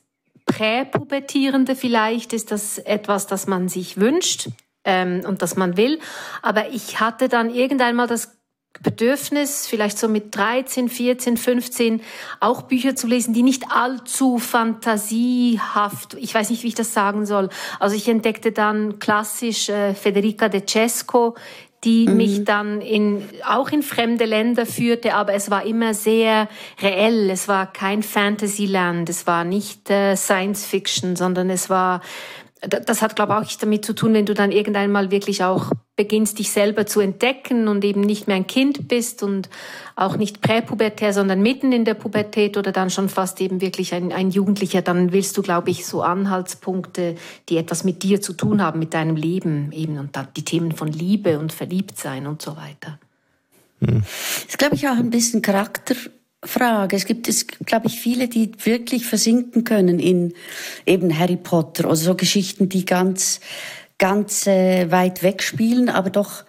Präpubertierende 0.45 1.75
vielleicht 1.75 2.33
ist 2.33 2.51
das 2.51 2.79
etwas, 2.79 3.27
das 3.27 3.45
man 3.45 3.69
sich 3.69 3.97
wünscht 3.97 4.49
ähm, 4.83 5.21
und 5.27 5.43
das 5.43 5.55
man 5.55 5.77
will. 5.77 5.99
Aber 6.41 6.69
ich 6.69 6.99
hatte 6.99 7.29
dann 7.29 7.53
irgendwann 7.53 7.95
mal 7.95 8.07
das 8.07 8.39
Bedürfnis, 8.81 9.67
vielleicht 9.67 9.97
so 9.97 10.07
mit 10.07 10.35
13, 10.35 10.89
14, 10.89 11.37
15 11.37 12.01
auch 12.39 12.63
Bücher 12.63 12.95
zu 12.95 13.07
lesen, 13.07 13.33
die 13.33 13.43
nicht 13.43 13.71
allzu 13.71 14.37
fantasiehaft, 14.37 16.13
ich 16.13 16.33
weiß 16.33 16.49
nicht, 16.49 16.63
wie 16.63 16.69
ich 16.69 16.75
das 16.75 16.93
sagen 16.93 17.25
soll. 17.25 17.49
Also 17.79 17.95
ich 17.95 18.07
entdeckte 18.07 18.51
dann 18.51 18.99
klassisch 18.99 19.69
äh, 19.69 19.95
Federica 19.95 20.49
De 20.49 20.63
Cesco, 20.65 21.35
die 21.83 22.07
mhm. 22.07 22.17
mich 22.17 22.43
dann 22.43 22.81
in, 22.81 23.23
auch 23.47 23.69
in 23.69 23.83
fremde 23.83 24.25
Länder 24.25 24.65
führte, 24.65 25.13
aber 25.13 25.33
es 25.33 25.49
war 25.49 25.65
immer 25.65 25.93
sehr 25.93 26.49
reell. 26.81 27.29
Es 27.29 27.47
war 27.47 27.71
kein 27.71 28.03
Fantasyland, 28.03 29.09
es 29.09 29.27
war 29.27 29.43
nicht 29.43 29.89
äh, 29.89 30.15
Science 30.15 30.65
Fiction, 30.65 31.15
sondern 31.15 31.49
es 31.49 31.69
war 31.69 32.01
das 32.61 33.01
hat, 33.01 33.15
glaube 33.15 33.33
ich, 33.41 33.55
auch 33.55 33.59
damit 33.59 33.85
zu 33.85 33.93
tun, 33.93 34.13
wenn 34.13 34.25
du 34.25 34.33
dann 34.33 34.51
irgendwann 34.51 34.91
mal 34.91 35.11
wirklich 35.11 35.43
auch 35.43 35.71
beginnst, 35.95 36.39
dich 36.39 36.51
selber 36.51 36.85
zu 36.85 36.99
entdecken 36.99 37.67
und 37.67 37.83
eben 37.85 38.01
nicht 38.01 38.27
mehr 38.27 38.35
ein 38.35 38.47
Kind 38.47 38.87
bist 38.87 39.23
und 39.23 39.49
auch 39.95 40.17
nicht 40.17 40.41
präpubertär, 40.41 41.13
sondern 41.13 41.41
mitten 41.41 41.71
in 41.71 41.85
der 41.85 41.93
Pubertät 41.93 42.57
oder 42.57 42.71
dann 42.71 42.89
schon 42.89 43.07
fast 43.07 43.39
eben 43.39 43.61
wirklich 43.61 43.93
ein, 43.93 44.11
ein 44.11 44.29
Jugendlicher, 44.29 44.81
dann 44.81 45.13
willst 45.13 45.37
du, 45.37 45.41
glaube 45.41 45.69
ich, 45.71 45.85
so 45.85 46.01
Anhaltspunkte, 46.01 47.15
die 47.47 47.57
etwas 47.57 47.83
mit 47.85 48.03
dir 48.03 48.21
zu 48.21 48.33
tun 48.33 48.61
haben, 48.61 48.79
mit 48.79 48.93
deinem 48.93 49.15
Leben 49.15 49.71
eben 49.71 49.97
und 49.97 50.15
dann 50.15 50.27
die 50.35 50.43
Themen 50.43 50.73
von 50.73 50.89
Liebe 50.89 51.39
und 51.39 51.53
Verliebtsein 51.53 52.27
und 52.27 52.41
so 52.41 52.57
weiter. 52.57 52.99
Hm. 53.79 54.01
Das 54.01 54.45
ist, 54.49 54.57
glaube 54.57 54.75
ich, 54.75 54.87
auch 54.87 54.97
ein 54.97 55.09
bisschen 55.09 55.41
Charakter 55.41 55.95
Frage. 56.43 56.95
Es 56.95 57.05
gibt, 57.05 57.27
es, 57.27 57.47
glaube 57.47 57.87
ich, 57.87 57.99
viele, 57.99 58.27
die 58.27 58.51
wirklich 58.63 59.05
versinken 59.05 59.63
können 59.63 59.99
in 59.99 60.33
eben 60.85 61.17
Harry 61.17 61.35
Potter 61.35 61.85
oder 61.85 61.95
so 61.95 62.15
Geschichten, 62.15 62.69
die 62.69 62.85
ganz, 62.85 63.41
ganz 63.97 64.47
äh, 64.47 64.89
weit 64.89 65.21
weg 65.21 65.43
spielen, 65.43 65.89
aber 65.89 66.09
doch 66.09 66.45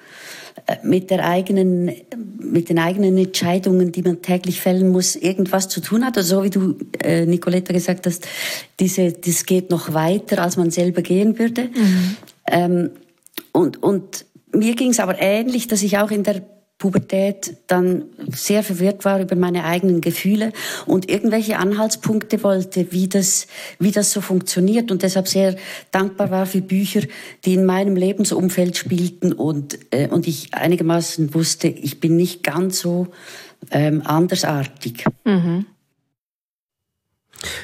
äh, 0.66 0.76
mit 0.84 1.10
der 1.10 1.26
eigenen, 1.26 1.90
mit 2.38 2.68
den 2.68 2.78
eigenen 2.78 3.18
Entscheidungen, 3.18 3.90
die 3.90 4.02
man 4.02 4.22
täglich 4.22 4.60
fällen 4.60 4.90
muss, 4.90 5.16
irgendwas 5.16 5.68
zu 5.68 5.80
tun 5.80 6.04
hat. 6.04 6.16
Also 6.16 6.36
so 6.36 6.44
wie 6.44 6.50
du, 6.50 6.76
äh, 7.02 7.26
Nicoletta, 7.26 7.72
gesagt 7.72 8.06
hast, 8.06 8.28
diese, 8.78 9.12
das 9.12 9.44
geht 9.44 9.70
noch 9.70 9.92
weiter, 9.92 10.40
als 10.42 10.56
man 10.56 10.70
selber 10.70 11.02
gehen 11.02 11.38
würde. 11.38 11.64
Mhm. 11.64 12.16
Ähm, 12.46 12.90
und, 13.52 13.82
und 13.82 14.24
mir 14.52 14.76
ging 14.76 14.90
es 14.90 15.00
aber 15.00 15.20
ähnlich, 15.20 15.66
dass 15.66 15.82
ich 15.82 15.98
auch 15.98 16.12
in 16.12 16.22
der 16.22 16.42
Pubertät 16.80 17.58
dann 17.66 18.06
sehr 18.32 18.62
verwirrt 18.62 19.04
war 19.04 19.20
über 19.20 19.36
meine 19.36 19.64
eigenen 19.64 20.00
Gefühle 20.00 20.52
und 20.86 21.10
irgendwelche 21.10 21.58
Anhaltspunkte 21.58 22.42
wollte, 22.42 22.90
wie 22.90 23.06
das, 23.06 23.46
wie 23.78 23.90
das 23.90 24.12
so 24.12 24.22
funktioniert 24.22 24.90
und 24.90 25.02
deshalb 25.02 25.28
sehr 25.28 25.56
dankbar 25.92 26.30
war 26.30 26.46
für 26.46 26.62
Bücher, 26.62 27.02
die 27.44 27.52
in 27.52 27.66
meinem 27.66 27.96
Lebensumfeld 27.96 28.78
spielten 28.78 29.34
und, 29.34 29.78
äh, 29.92 30.08
und 30.08 30.26
ich 30.26 30.54
einigermaßen 30.54 31.34
wusste, 31.34 31.68
ich 31.68 32.00
bin 32.00 32.16
nicht 32.16 32.42
ganz 32.42 32.80
so 32.80 33.08
ähm, 33.70 34.00
andersartig. 34.04 35.04
Mhm. 35.24 35.66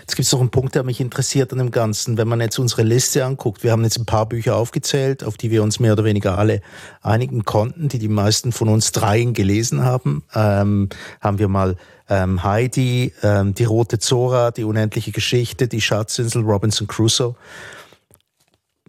Jetzt 0.01 0.17
gibt 0.17 0.27
es 0.27 0.33
noch 0.33 0.41
einen 0.41 0.51
Punkt, 0.51 0.75
der 0.75 0.85
mich 0.85 1.01
interessiert 1.01 1.53
an 1.53 1.59
dem 1.59 1.71
Ganzen. 1.71 2.17
Wenn 2.17 2.29
man 2.29 2.41
jetzt 2.41 2.59
unsere 2.59 2.83
Liste 2.83 3.25
anguckt, 3.25 3.63
wir 3.63 3.73
haben 3.73 3.85
jetzt 3.85 3.99
ein 3.99 4.07
paar 4.07 4.27
Bücher 4.27 4.57
aufgezählt, 4.57 5.25
auf 5.25 5.37
die 5.37 5.51
wir 5.51 5.63
uns 5.63 5.81
mehr 5.81 5.93
oder 5.93 6.05
weniger 6.05 6.39
alle 6.39 6.63
einigen 7.03 7.45
konnten, 7.45 7.89
die 7.89 7.99
die 7.99 8.09
meisten 8.09 8.53
von 8.53 8.69
uns 8.69 8.93
dreien 8.93 9.35
gelesen 9.35 9.85
haben. 9.85 10.25
Ähm, 10.35 10.89
haben 11.21 11.39
wir 11.39 11.49
mal 11.49 11.77
ähm, 12.09 12.43
Heidi, 12.43 13.13
ähm, 13.23 13.55
die 13.55 13.65
Rote 13.65 13.99
Zora, 13.99 14.51
die 14.51 14.65
unendliche 14.65 15.13
Geschichte, 15.13 15.69
die 15.69 15.81
Schatzinsel, 15.81 16.43
Robinson 16.43 16.87
Crusoe. 16.87 17.35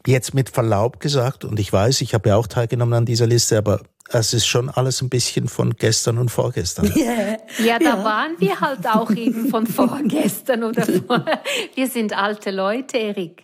Jetzt 0.08 0.34
mit 0.34 0.50
Verlaub 0.50 1.02
gesagt, 1.02 1.43
und 1.43 1.60
ich 1.60 1.74
weiß, 1.74 2.00
ich 2.00 2.13
habe 2.13 2.30
ja 2.30 2.38
auch 2.38 2.48
teilgenommen 2.48 2.93
an 2.93 3.06
dieser 3.06 3.28
Liste, 3.28 3.58
aber 3.58 3.82
es 4.08 4.34
ist 4.34 4.48
schon 4.48 4.70
alles 4.70 5.02
ein 5.02 5.10
bisschen 5.10 5.50
von 5.50 5.74
gestern 5.74 6.17
und 6.17 6.30
vorgestern. 6.30 6.89
Yeah. 6.96 7.38
Ja, 7.62 7.78
da 7.78 7.98
ja. 7.98 8.04
waren 8.06 8.39
wir 8.39 8.58
halt 8.62 8.88
auch 8.88 9.12
eben 9.12 9.50
von 9.50 9.67
vorgestern 9.67 10.63
oder 10.63 10.86
vor. 10.86 11.26
Wir 11.76 11.88
sind 11.89 12.17
alte 12.17 12.52
Leute, 12.52 12.96
Erik. 12.96 13.43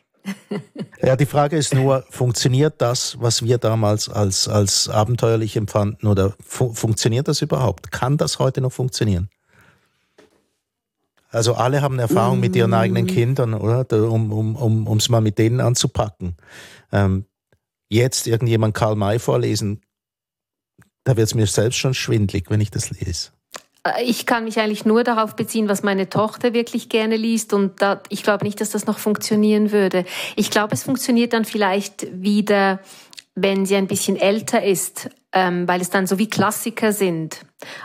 Ja, 1.02 1.18
die 1.18 1.26
Frage 1.26 1.58
ist 1.58 1.74
nur, 1.74 2.06
funktioniert 2.10 2.76
das, 2.78 3.18
was 3.20 3.44
wir 3.44 3.58
damals 3.58 4.08
als, 4.08 4.48
als 4.48 4.88
abenteuerlich 4.88 5.58
empfanden, 5.58 6.08
oder 6.08 6.34
fu 6.40 6.74
funktioniert 6.74 7.28
das 7.28 7.42
überhaupt? 7.42 7.92
Kann 7.92 8.16
das 8.16 8.40
heute 8.40 8.62
noch 8.62 8.72
funktionieren? 8.72 9.30
Also 11.34 11.56
alle 11.56 11.82
haben 11.82 11.98
Erfahrung 11.98 12.40
mit 12.40 12.56
ihren 12.56 12.74
eigenen 12.74 13.06
mm. 13.06 13.08
Kindern, 13.08 13.54
oder? 13.56 13.86
Um 14.10 14.32
es 14.32 14.62
um, 14.62 14.88
um, 14.88 15.00
mal 15.10 15.22
mit 15.22 15.40
denen 15.40 15.62
anzupacken. 15.62 16.38
Ähm, 16.92 17.26
jetzt 17.90 18.28
irgendjemand 18.28 18.76
Karl 18.76 18.96
May 18.96 19.18
vorlesen, 19.18 19.82
da 21.04 21.18
wird 21.18 21.28
es 21.28 21.36
mir 21.36 21.48
selbst 21.48 21.78
schon 21.78 21.94
schwindlig, 21.94 22.46
wenn 22.50 22.62
ich 22.62 22.72
das 22.72 22.92
lese. 22.92 23.32
Äh, 23.84 24.04
ich 24.04 24.26
kann 24.26 24.44
mich 24.44 24.60
eigentlich 24.60 24.86
nur 24.86 25.04
darauf 25.04 25.36
beziehen, 25.36 25.68
was 25.68 25.84
meine 25.84 26.08
Tochter 26.08 26.54
wirklich 26.54 26.88
gerne 26.88 27.18
liest. 27.18 27.54
Und 27.54 27.82
da, 27.82 28.02
ich 28.10 28.24
glaube 28.24 28.46
nicht, 28.46 28.62
dass 28.62 28.70
das 28.70 28.86
noch 28.86 29.00
funktionieren 29.00 29.72
würde. 29.72 30.06
Ich 30.36 30.52
glaube, 30.52 30.74
es 30.74 30.84
funktioniert 30.84 31.34
dann 31.34 31.46
vielleicht 31.46 32.08
wieder, 32.22 32.80
wenn 33.36 33.66
sie 33.66 33.76
ein 33.76 33.88
bisschen 33.88 34.18
älter 34.18 34.64
ist, 34.64 35.10
ähm, 35.34 35.68
weil 35.68 35.82
es 35.82 35.90
dann 35.90 36.08
so 36.08 36.20
wie 36.20 36.30
Klassiker 36.30 36.94
sind. 36.94 37.42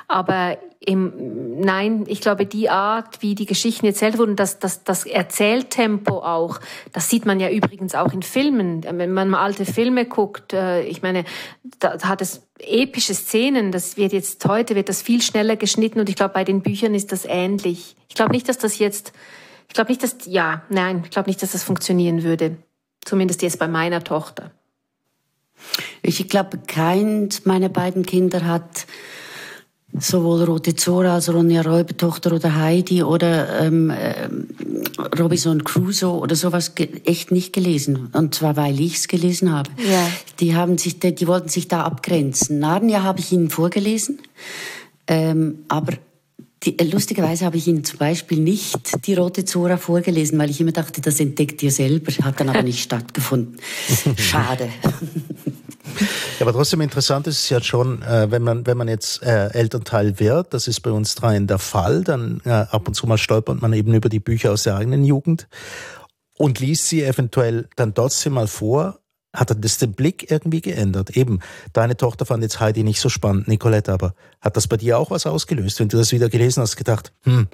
Aber 0.07 0.59
im, 0.81 1.61
nein, 1.61 2.05
ich 2.07 2.21
glaube, 2.21 2.47
die 2.47 2.69
Art, 2.71 3.23
wie 3.23 3.35
die 3.35 3.47
Geschichten 3.47 3.87
erzählt 3.87 4.19
wurden, 4.19 4.37
das, 4.37 4.59
das, 4.59 4.85
das 4.85 5.07
Erzähltempo 5.07 6.19
auch, 6.19 6.61
das 6.93 7.09
sieht 7.09 7.27
man 7.27 7.41
ja 7.41 7.51
übrigens 7.51 7.95
auch 7.95 8.13
in 8.13 8.23
Filmen. 8.23 8.85
Wenn 8.85 9.13
man 9.13 9.31
mal 9.31 9.43
alte 9.43 9.65
Filme 9.65 10.05
guckt, 10.05 10.53
äh, 10.53 10.83
ich 10.83 11.03
meine, 11.03 11.25
da 11.79 11.99
hat 12.03 12.21
es 12.21 12.47
epische 12.59 13.15
Szenen, 13.15 13.73
das 13.73 13.97
wird 13.97 14.13
jetzt 14.13 14.45
heute, 14.47 14.75
wird 14.75 14.89
das 14.89 15.03
viel 15.03 15.23
schneller 15.23 15.57
geschnitten 15.57 16.01
und 16.01 16.09
ich 16.09 16.17
glaube, 16.17 16.35
bei 16.35 16.45
den 16.45 16.63
Büchern 16.63 16.95
ist 16.95 17.13
das 17.13 17.25
ähnlich. 17.25 17.97
Ich 18.09 18.15
glaube 18.15 18.33
nicht, 18.33 18.49
dass 18.49 18.59
das 18.59 18.79
jetzt, 18.79 19.13
ich 19.69 19.75
glaube 19.75 19.91
nicht, 19.91 20.03
dass, 20.03 20.17
ja, 20.27 20.63
nein, 20.69 21.03
ich 21.05 21.11
glaube 21.11 21.29
nicht, 21.29 21.43
dass 21.43 21.53
das 21.53 21.65
funktionieren 21.65 22.23
würde. 22.23 22.57
Zumindest 23.05 23.43
jetzt 23.43 23.59
bei 23.59 23.69
meiner 23.69 24.05
Tochter. 24.05 24.51
Ich 26.03 26.29
glaube, 26.29 26.59
keins 26.67 27.45
meiner 27.45 27.69
beiden 27.69 28.05
Kinder 28.05 28.45
hat 28.45 28.87
sowohl 29.99 30.45
Rote 30.45 30.75
Zora 30.75 31.15
als 31.15 31.33
Ronja 31.33 31.63
Räubertochter 31.63 32.33
oder 32.33 32.55
Heidi 32.57 33.03
oder 33.03 33.61
ähm, 33.61 33.91
äh, 33.91 34.29
Robinson 35.19 35.65
Crusoe 35.65 36.19
oder 36.19 36.37
sowas 36.37 36.73
echt 37.05 37.31
nicht 37.31 37.53
gelesen. 37.53 38.11
Und 38.13 38.35
zwar, 38.35 38.57
weil 38.57 38.79
ich 38.81 38.97
es 38.97 39.09
gelesen 39.09 39.53
habe. 39.53 39.71
Ja. 39.79 40.11
Die, 40.41 40.55
haben 40.55 40.79
sich, 40.79 41.01
die, 41.01 41.15
die 41.15 41.27
wollten 41.27 41.49
sich 41.49 41.69
da 41.69 41.85
abgrenzen. 41.85 42.59
Narnia 42.59 43.03
habe 43.03 43.21
ich 43.21 43.33
ihnen 43.33 43.51
vorgelesen, 43.51 44.21
ähm, 45.07 45.61
aber 45.69 45.95
die, 46.63 46.79
äh, 46.79 46.85
lustigerweise 46.85 47.45
habe 47.45 47.57
ich 47.57 47.67
Ihnen 47.67 47.85
zum 47.85 47.99
Beispiel 47.99 48.41
nicht 48.41 49.07
die 49.07 49.15
Rote 49.15 49.45
Zora 49.45 49.77
vorgelesen, 49.77 50.39
weil 50.39 50.51
ich 50.51 50.61
immer 50.61 50.73
dachte, 50.73 51.01
das 51.01 51.21
entdeckt 51.21 51.63
ihr 51.63 51.71
selber, 51.71 52.13
hat 52.25 52.41
dann 52.41 52.49
aber 52.49 52.63
nicht 52.63 52.83
stattgefunden. 52.83 53.59
Schade. 54.17 54.69
Ja, 56.39 56.47
aber 56.47 56.53
trotzdem 56.53 56.81
interessant 56.81 57.27
ist 57.27 57.41
es 57.41 57.49
ja 57.49 57.63
schon, 57.63 58.03
äh, 58.03 58.31
wenn 58.31 58.43
man 58.43 58.67
wenn 58.67 58.77
man 58.77 58.89
jetzt 58.89 59.23
äh, 59.23 59.49
Elternteil 59.53 60.21
wird, 60.21 60.55
das 60.55 60.69
ist 60.69 60.81
bei 60.81 60.91
uns 60.91 61.15
dreien 61.15 61.47
der 61.47 61.59
Fall, 61.59 62.05
dann 62.05 62.41
äh, 62.45 62.51
ab 62.51 62.87
und 62.87 62.95
zu 62.95 63.07
mal 63.07 63.19
stolpert 63.19 63.61
man 63.63 63.73
eben 63.73 63.95
über 63.95 64.09
die 64.09 64.21
Bücher 64.21 64.53
aus 64.53 64.65
der 64.65 64.77
eigenen 64.77 65.05
Jugend 65.05 65.49
und 66.37 66.61
liest 66.61 66.87
sie 66.89 67.03
eventuell 67.03 67.69
dann 67.77 67.95
trotzdem 67.95 68.35
mal 68.35 68.47
vor. 68.47 69.01
Hat 69.35 69.55
das 69.63 69.79
den 69.79 69.93
Blick 69.93 70.31
irgendwie 70.31 70.63
geändert? 70.63 71.17
Eben, 71.17 71.41
deine 71.75 71.97
Tochter 71.97 72.25
fand 72.25 72.43
jetzt 72.43 72.61
Heidi 72.61 72.83
nicht 72.83 73.01
so 73.01 73.11
spannend, 73.11 73.47
Nicolette, 73.47 73.93
aber 73.93 74.15
hat 74.41 74.57
das 74.57 74.67
bei 74.67 74.79
dir 74.79 74.99
auch 74.99 75.11
was 75.11 75.27
ausgelöst? 75.27 75.81
Wenn 75.81 75.89
du 75.89 75.99
das 75.99 76.13
wieder 76.13 76.31
gelesen 76.31 76.63
hast, 76.63 76.77
gedacht, 76.77 77.13
hm, 77.25 77.47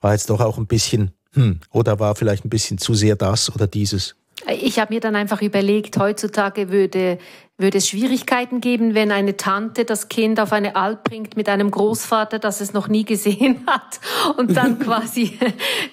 war 0.00 0.12
jetzt 0.12 0.28
doch 0.28 0.40
auch 0.40 0.58
ein 0.58 0.66
bisschen, 0.66 1.12
hm, 1.32 1.60
oder 1.70 2.00
war 2.00 2.16
vielleicht 2.16 2.44
ein 2.44 2.50
bisschen 2.50 2.78
zu 2.78 2.94
sehr 2.94 3.14
das 3.14 3.54
oder 3.54 3.68
dieses? 3.68 4.16
Ich 4.50 4.78
habe 4.78 4.94
mir 4.94 5.00
dann 5.00 5.16
einfach 5.16 5.42
überlegt, 5.42 5.98
heutzutage 5.98 6.70
würde, 6.70 7.18
würde 7.56 7.78
es 7.78 7.88
Schwierigkeiten 7.88 8.60
geben, 8.60 8.94
wenn 8.94 9.12
eine 9.12 9.36
Tante 9.36 9.84
das 9.84 10.08
Kind 10.08 10.40
auf 10.40 10.52
eine 10.52 10.76
Alp 10.76 11.04
bringt 11.04 11.36
mit 11.36 11.48
einem 11.48 11.70
Großvater, 11.70 12.38
das 12.38 12.60
es 12.60 12.72
noch 12.72 12.88
nie 12.88 13.04
gesehen 13.04 13.64
hat 13.66 14.00
und 14.38 14.56
dann 14.56 14.78
quasi 14.80 15.38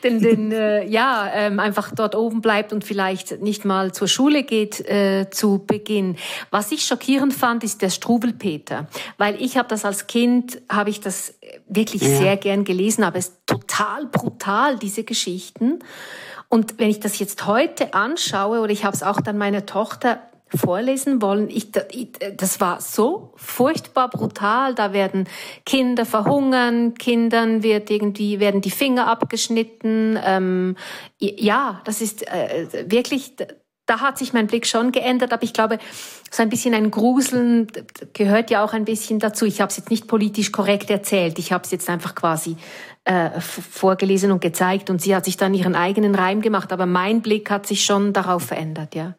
den, 0.03 0.19
den, 0.21 0.51
äh, 0.51 0.85
ja, 0.87 1.29
ähm, 1.33 1.59
einfach 1.59 1.91
dort 1.93 2.15
oben 2.15 2.41
bleibt 2.41 2.73
und 2.73 2.83
vielleicht 2.83 3.41
nicht 3.41 3.65
mal 3.65 3.91
zur 3.91 4.07
Schule 4.07 4.43
geht 4.43 4.79
äh, 4.89 5.29
zu 5.29 5.63
Beginn. 5.65 6.15
Was 6.49 6.71
ich 6.71 6.83
schockierend 6.83 7.33
fand, 7.33 7.63
ist 7.63 7.81
der 7.81 7.89
Strubelpeter, 7.89 8.87
weil 9.17 9.41
ich 9.41 9.57
habe 9.57 9.67
das 9.67 9.85
als 9.85 10.07
Kind, 10.07 10.61
habe 10.69 10.89
ich 10.89 11.01
das 11.01 11.36
wirklich 11.69 12.01
ja. 12.01 12.17
sehr 12.17 12.37
gern 12.37 12.63
gelesen, 12.63 13.03
aber 13.03 13.17
es 13.17 13.27
ist 13.27 13.47
total 13.47 14.05
brutal, 14.07 14.77
diese 14.77 15.03
Geschichten. 15.03 15.79
Und 16.49 16.79
wenn 16.79 16.89
ich 16.89 16.99
das 16.99 17.19
jetzt 17.19 17.45
heute 17.45 17.93
anschaue, 17.93 18.59
oder 18.59 18.71
ich 18.71 18.85
habe 18.85 18.95
es 18.95 19.03
auch 19.03 19.21
dann 19.21 19.37
meiner 19.37 19.65
Tochter 19.65 20.21
vorlesen 20.55 21.21
wollen. 21.21 21.49
Ich, 21.49 21.71
das 21.71 22.61
war 22.61 22.79
so 22.81 23.33
furchtbar 23.35 24.09
brutal. 24.09 24.75
Da 24.75 24.93
werden 24.93 25.27
Kinder 25.65 26.05
verhungern, 26.05 26.93
Kindern 26.93 27.63
wird 27.63 27.89
irgendwie 27.89 28.39
werden 28.39 28.61
die 28.61 28.71
Finger 28.71 29.07
abgeschnitten. 29.07 30.17
Ähm, 30.23 30.77
ja, 31.19 31.81
das 31.83 32.01
ist 32.01 32.27
äh, 32.27 32.85
wirklich. 32.87 33.33
Da 33.87 34.01
hat 34.01 34.17
sich 34.17 34.33
mein 34.33 34.47
Blick 34.47 34.67
schon 34.67 34.91
geändert, 34.91 35.33
aber 35.33 35.43
ich 35.43 35.53
glaube, 35.53 35.79
so 36.29 36.43
ein 36.43 36.49
bisschen 36.49 36.73
ein 36.73 36.91
Gruseln 36.91 37.67
gehört 38.13 38.51
ja 38.51 38.63
auch 38.63 38.73
ein 38.73 38.85
bisschen 38.85 39.17
dazu. 39.17 39.45
Ich 39.45 39.61
habe 39.61 39.69
es 39.69 39.77
jetzt 39.77 39.89
nicht 39.89 40.07
politisch 40.07 40.51
korrekt 40.51 40.89
erzählt. 40.89 41.39
Ich 41.39 41.51
habe 41.51 41.63
es 41.63 41.71
jetzt 41.71 41.89
einfach 41.89 42.13
quasi 42.13 42.57
äh, 43.05 43.39
vorgelesen 43.39 44.31
und 44.31 44.41
gezeigt 44.41 44.89
und 44.89 45.01
sie 45.01 45.15
hat 45.15 45.25
sich 45.25 45.37
dann 45.37 45.53
ihren 45.53 45.75
eigenen 45.75 46.13
Reim 46.13 46.41
gemacht, 46.41 46.73
aber 46.73 46.85
mein 46.85 47.21
Blick 47.21 47.49
hat 47.49 47.65
sich 47.65 47.85
schon 47.85 48.11
darauf 48.11 48.43
verändert, 48.43 48.93
ja. 48.93 49.15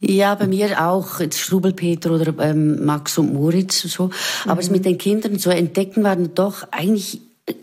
Ja, 0.00 0.34
bei 0.36 0.46
mir 0.46 0.86
auch, 0.86 1.18
jetzt 1.18 1.40
Strubelpeter 1.40 2.12
oder 2.12 2.32
ähm, 2.40 2.84
Max 2.84 3.18
und 3.18 3.32
Moritz 3.32 3.82
und 3.84 3.90
so. 3.90 4.10
Aber 4.44 4.54
mhm. 4.54 4.60
es 4.60 4.70
mit 4.70 4.84
den 4.84 4.98
Kindern 4.98 5.38
zu 5.38 5.50
entdecken 5.50 6.04
war 6.04 6.14
doch 6.14 6.68
eigentlich, 6.70 7.20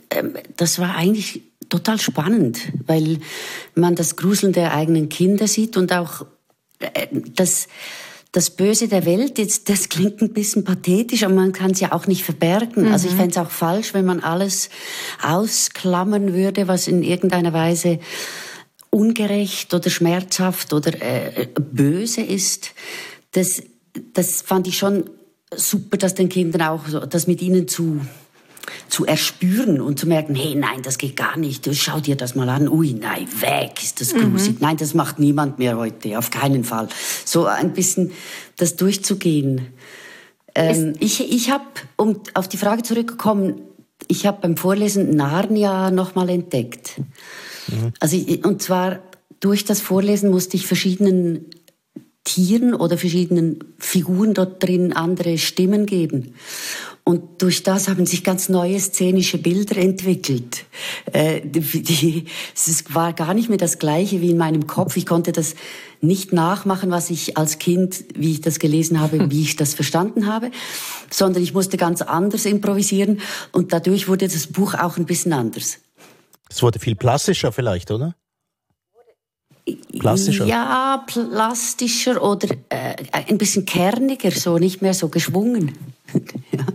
ähm, 0.10 0.34
das 0.58 0.80
war 0.80 0.96
eigentlich 0.96 1.44
total 1.78 2.00
spannend, 2.00 2.60
weil 2.86 3.20
man 3.76 3.96
das 3.96 4.16
Gruseln 4.16 4.54
der 4.54 4.74
eigenen 4.74 5.10
Kinder 5.10 5.48
sieht 5.48 5.78
und 5.78 5.92
auch 5.94 6.26
äh, 6.80 7.08
das, 7.36 7.68
das 8.32 8.50
Böse 8.50 8.88
der 8.88 9.06
Welt, 9.06 9.38
jetzt, 9.38 9.70
das 9.70 9.90
klingt 9.90 10.22
ein 10.22 10.34
bisschen 10.34 10.64
pathetisch, 10.64 11.24
aber 11.24 11.34
man 11.34 11.52
kann 11.52 11.72
es 11.72 11.80
ja 11.80 11.92
auch 11.92 12.08
nicht 12.08 12.24
verbergen. 12.24 12.86
Mhm. 12.86 12.92
Also 12.92 13.08
ich 13.08 13.14
mhm. 13.14 13.18
fände 13.18 13.32
es 13.32 13.38
auch 13.38 13.52
falsch, 13.52 13.94
wenn 13.94 14.06
man 14.06 14.22
alles 14.22 14.70
ausklammern 15.22 16.34
würde, 16.34 16.68
was 16.68 16.88
in 16.88 17.04
irgendeiner 17.04 17.54
Weise 17.54 18.00
ungerecht 18.90 19.74
oder 19.74 19.90
schmerzhaft 19.90 20.72
oder 20.72 20.94
äh, 21.02 21.48
böse 21.60 22.22
ist. 22.22 22.72
Das, 23.32 23.62
das 24.14 24.42
fand 24.42 24.68
ich 24.68 24.78
schon 24.78 25.10
super, 25.54 25.98
dass 25.98 26.16
den 26.16 26.30
Kindern 26.30 26.62
auch 26.62 27.06
das 27.08 27.28
mit 27.28 27.42
ihnen 27.42 27.68
zu 27.68 28.00
zu 28.88 29.06
erspüren 29.06 29.82
und 29.82 30.00
zu 30.00 30.08
merken, 30.08 30.36
hey, 30.36 30.56
nein, 30.56 30.82
das 30.84 30.98
geht 30.98 31.16
gar 31.16 31.38
nicht. 31.38 31.68
Schau 31.76 32.00
dir 32.00 32.16
das 32.16 32.36
mal 32.36 32.50
an. 32.50 32.68
Ui, 32.68 32.94
nein, 32.94 33.28
weg, 33.40 33.82
ist 33.82 34.02
das 34.02 34.14
gruselig. 34.14 34.56
Mhm. 34.56 34.58
Nein, 34.62 34.78
das 34.78 34.94
macht 34.94 35.20
niemand 35.20 35.60
mehr 35.60 35.78
heute, 35.78 36.18
auf 36.18 36.30
keinen 36.32 36.64
Fall. 36.64 36.88
So 37.26 37.46
ein 37.46 37.74
bisschen 37.74 38.12
das 38.58 38.76
durchzugehen. 38.76 39.68
Ähm, 40.56 40.94
ich 41.00 41.32
ich 41.32 41.52
habe, 41.52 41.66
um 41.98 42.22
auf 42.34 42.48
die 42.48 42.58
Frage 42.58 42.84
zurückzukommen, 42.84 43.62
ich 44.08 44.26
habe 44.26 44.40
beim 44.42 44.58
Vorlesen 44.58 45.16
Narnia 45.16 45.92
nochmal 45.92 46.30
entdeckt. 46.30 47.00
Mhm. 47.68 47.94
Also, 48.00 48.18
und 48.44 48.62
zwar 48.62 49.00
durch 49.40 49.66
das 49.66 49.82
Vorlesen 49.82 50.32
musste 50.32 50.58
ich 50.58 50.68
verschiedenen 50.68 51.46
Tieren 52.24 52.74
oder 52.74 52.98
verschiedenen 52.98 53.60
Figuren 53.78 54.34
dort 54.34 54.64
drin 54.64 54.94
andere 54.94 55.38
Stimmen 55.38 55.86
geben. 55.86 56.34
Und 57.08 57.40
durch 57.44 57.62
das 57.62 57.88
haben 57.88 58.08
sich 58.08 58.24
ganz 58.24 58.50
neue 58.50 58.80
szenische 58.80 59.38
Bilder 59.38 59.78
entwickelt. 59.78 60.66
Äh, 61.14 61.40
die, 61.44 62.26
es 62.56 62.84
war 62.96 63.14
gar 63.14 63.36
nicht 63.36 63.48
mehr 63.48 63.60
das 63.60 63.78
Gleiche 63.78 64.22
wie 64.22 64.32
in 64.32 64.38
meinem 64.38 64.66
Kopf. 64.66 64.98
Ich 64.98 65.06
konnte 65.06 65.32
das 65.32 65.54
nicht 66.02 66.34
nachmachen, 66.34 66.90
was 66.90 67.12
ich 67.12 67.38
als 67.38 67.60
Kind, 67.60 68.06
wie 68.16 68.32
ich 68.32 68.42
das 68.42 68.58
gelesen 68.58 69.00
habe, 69.00 69.30
wie 69.30 69.44
ich 69.44 69.56
das 69.56 69.76
verstanden 69.76 70.26
habe, 70.26 70.50
sondern 71.12 71.44
ich 71.44 71.54
musste 71.54 71.78
ganz 71.78 72.02
anders 72.02 72.46
improvisieren 72.46 73.22
und 73.52 73.72
dadurch 73.72 74.08
wurde 74.08 74.28
das 74.28 74.48
Buch 74.48 74.74
auch 74.74 74.98
ein 74.98 75.06
bisschen 75.06 75.34
anders. 75.34 75.78
Es 76.50 76.64
wurde 76.64 76.80
viel 76.80 76.96
plastischer 76.96 77.52
vielleicht, 77.52 77.92
oder? 77.92 78.16
Plastischer? 80.00 80.46
Ja, 80.46 81.06
plastischer 81.06 82.24
oder 82.24 82.50
äh, 82.70 82.96
ein 83.12 83.38
bisschen 83.38 83.66
kerniger, 83.66 84.32
so 84.32 84.58
nicht 84.58 84.82
mehr 84.82 84.96
so 84.96 85.10
geschwungen. 85.10 85.72
ja. 86.52 86.66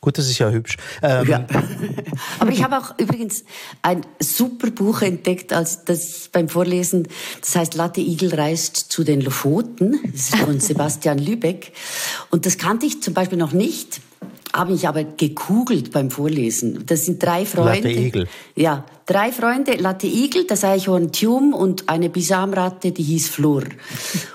Gut, 0.00 0.16
das 0.16 0.28
ist 0.28 0.38
ja 0.38 0.50
hübsch. 0.50 0.76
Ähm. 1.02 1.26
Ja. 1.26 1.46
Aber 2.38 2.50
ich 2.50 2.62
habe 2.62 2.78
auch 2.78 2.96
übrigens 2.98 3.44
ein 3.82 4.02
super 4.20 4.70
Buch 4.70 5.02
entdeckt, 5.02 5.52
als 5.52 5.84
das 5.84 6.28
beim 6.30 6.48
Vorlesen, 6.48 7.08
das 7.40 7.56
heißt 7.56 7.74
Latte 7.74 8.00
Igel 8.00 8.32
reist 8.34 8.76
zu 8.76 9.02
den 9.02 9.20
Lofoten. 9.20 9.98
Das 10.12 10.20
ist 10.20 10.36
von 10.36 10.60
Sebastian 10.60 11.18
Lübeck. 11.18 11.72
Und 12.30 12.46
das 12.46 12.58
kannte 12.58 12.86
ich 12.86 13.02
zum 13.02 13.12
Beispiel 13.12 13.38
noch 13.38 13.52
nicht. 13.52 14.00
Habe 14.52 14.72
mich 14.72 14.88
aber 14.88 15.04
gekugelt 15.04 15.92
beim 15.92 16.10
Vorlesen. 16.10 16.84
Das 16.86 17.04
sind 17.04 17.22
drei 17.22 17.44
Freunde. 17.44 17.88
Latte 17.88 18.00
Igel. 18.00 18.28
Ja, 18.54 18.84
drei 19.06 19.32
Freunde, 19.32 19.74
Latte 19.74 20.06
Igel, 20.06 20.44
das 20.44 20.64
Eichhorn 20.64 21.12
Tium 21.12 21.54
und 21.54 21.88
eine 21.88 22.08
Bisamratte, 22.08 22.92
die 22.92 23.02
hieß 23.02 23.28
Flur. 23.28 23.64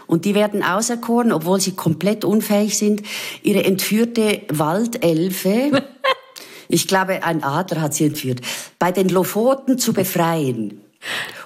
Und 0.08 0.26
die 0.26 0.36
werden 0.36 0.64
auserkoren, 0.64 1.32
obwohl 1.32 1.60
sie 1.60 1.74
komplett 1.74 2.26
unfähig 2.26 2.78
sind, 2.78 3.04
ihre 3.42 3.64
entführte 3.64 4.42
Waldelfe, 4.50 5.84
ich 6.70 6.88
glaube, 6.88 7.24
ein 7.24 7.44
Adler 7.44 7.82
hat 7.82 7.94
sie 7.94 8.06
entführt, 8.06 8.42
bei 8.80 8.92
den 8.92 9.10
Lofoten 9.10 9.78
zu 9.78 9.94
befreien. 9.94 10.82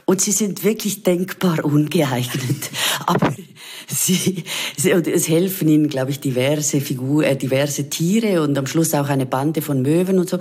Und 0.06 0.22
sie 0.22 0.32
sind 0.32 0.64
wirklich 0.64 1.04
denkbar 1.04 1.66
ungeeignet. 1.66 2.70
Aber 3.06 3.34
sie, 3.88 4.44
sie 4.76 4.92
es 4.92 5.28
helfen 5.28 5.68
ihnen, 5.68 5.88
glaube 5.88 6.12
ich, 6.12 6.20
diverse 6.20 6.82
Figur, 6.82 7.26
äh, 7.26 7.36
diverse 7.36 7.90
Tiere 7.90 8.42
und 8.42 8.58
am 8.58 8.68
Schluss 8.68 8.94
auch 8.94 9.10
eine 9.10 9.26
Bande 9.26 9.62
von 9.62 9.82
Möwen 9.82 10.20
und 10.20 10.30
so. 10.30 10.40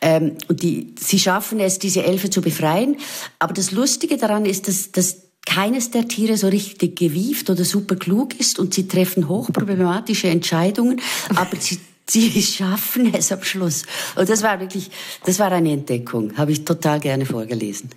Ähm, 0.00 0.36
und 0.48 0.62
die, 0.62 0.94
sie 0.98 1.18
schaffen 1.18 1.60
es, 1.60 1.78
diese 1.78 2.02
Elfe 2.02 2.30
zu 2.30 2.40
befreien. 2.40 2.96
Aber 3.38 3.52
das 3.52 3.72
Lustige 3.72 4.16
daran 4.16 4.46
ist, 4.46 4.68
dass, 4.68 4.92
dass 4.92 5.28
keines 5.44 5.90
der 5.90 6.06
Tiere 6.08 6.36
so 6.36 6.48
richtig 6.48 6.96
gewieft 6.96 7.48
oder 7.48 7.64
super 7.64 7.96
klug 7.96 8.38
ist 8.38 8.58
und 8.58 8.74
sie 8.74 8.86
treffen 8.86 9.28
hochproblematische 9.28 10.28
Entscheidungen, 10.28 11.00
aber 11.34 11.56
sie 11.58 11.78
sie 12.10 12.42
schaffen 12.42 13.14
es 13.14 13.32
am 13.32 13.42
Schluss. 13.42 13.84
Und 14.16 14.28
das 14.28 14.42
war 14.42 14.60
wirklich, 14.60 14.90
das 15.24 15.38
war 15.38 15.52
eine 15.52 15.72
Entdeckung. 15.72 16.36
Habe 16.36 16.52
ich 16.52 16.64
total 16.64 17.00
gerne 17.00 17.26
vorgelesen. 17.26 17.90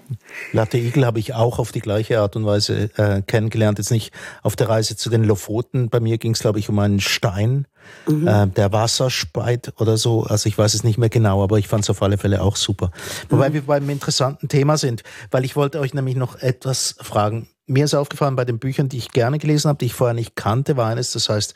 Latte 0.52 0.78
Igel 0.78 1.06
habe 1.06 1.20
ich 1.20 1.34
auch 1.34 1.60
auf 1.60 1.72
die 1.72 1.80
gleiche 1.80 2.20
Art 2.20 2.36
und 2.36 2.46
Weise 2.46 2.90
äh, 2.98 3.22
kennengelernt. 3.22 3.78
Jetzt 3.78 3.92
nicht 3.92 4.14
auf 4.44 4.56
der 4.56 4.70
Reise 4.70 4.96
zu 4.96 5.10
den 5.10 5.24
Lofoten. 5.24 5.90
Bei 5.90 6.00
mir 6.00 6.18
ging 6.18 6.34
es, 6.34 6.40
glaube 6.40 6.60
ich, 6.60 6.70
um 6.70 6.80
einen 6.80 7.00
Stein, 7.00 7.68
mhm. 8.08 8.28
äh, 8.28 8.48
der 8.48 8.72
Wasser 8.72 9.10
speit 9.10 9.74
oder 9.78 9.98
so. 9.98 10.24
Also 10.24 10.48
ich 10.48 10.58
weiß 10.58 10.74
es 10.74 10.84
nicht 10.84 10.98
mehr 10.98 11.10
genau, 11.10 11.44
aber 11.44 11.58
ich 11.60 11.68
fand 11.68 11.84
es 11.84 11.90
auf 11.90 12.02
alle 12.02 12.18
Fälle 12.18 12.42
auch 12.42 12.56
super. 12.56 12.92
Wobei 13.30 13.50
mhm. 13.50 13.54
wir 13.54 13.62
beim 13.64 13.90
interessanten 13.90 14.48
Thema 14.48 14.78
sind, 14.78 15.04
weil 15.32 15.46
ich 15.46 15.56
wollte 15.56 15.80
euch 15.80 15.94
nämlich 15.94 16.16
noch 16.16 16.40
etwas 16.40 16.96
fragen. 17.00 17.48
Mir 17.68 17.86
ist 17.86 17.94
aufgefallen, 17.94 18.36
bei 18.36 18.44
den 18.44 18.60
Büchern, 18.60 18.90
die 18.90 18.98
ich 18.98 19.12
gerne 19.12 19.40
gelesen 19.40 19.70
habe, 19.70 19.78
die 19.78 19.86
ich 19.86 19.94
vorher 19.94 20.14
nicht 20.14 20.36
kannte, 20.36 20.76
war 20.76 20.90
eines, 20.90 21.12
das 21.12 21.30
heißt 21.30 21.54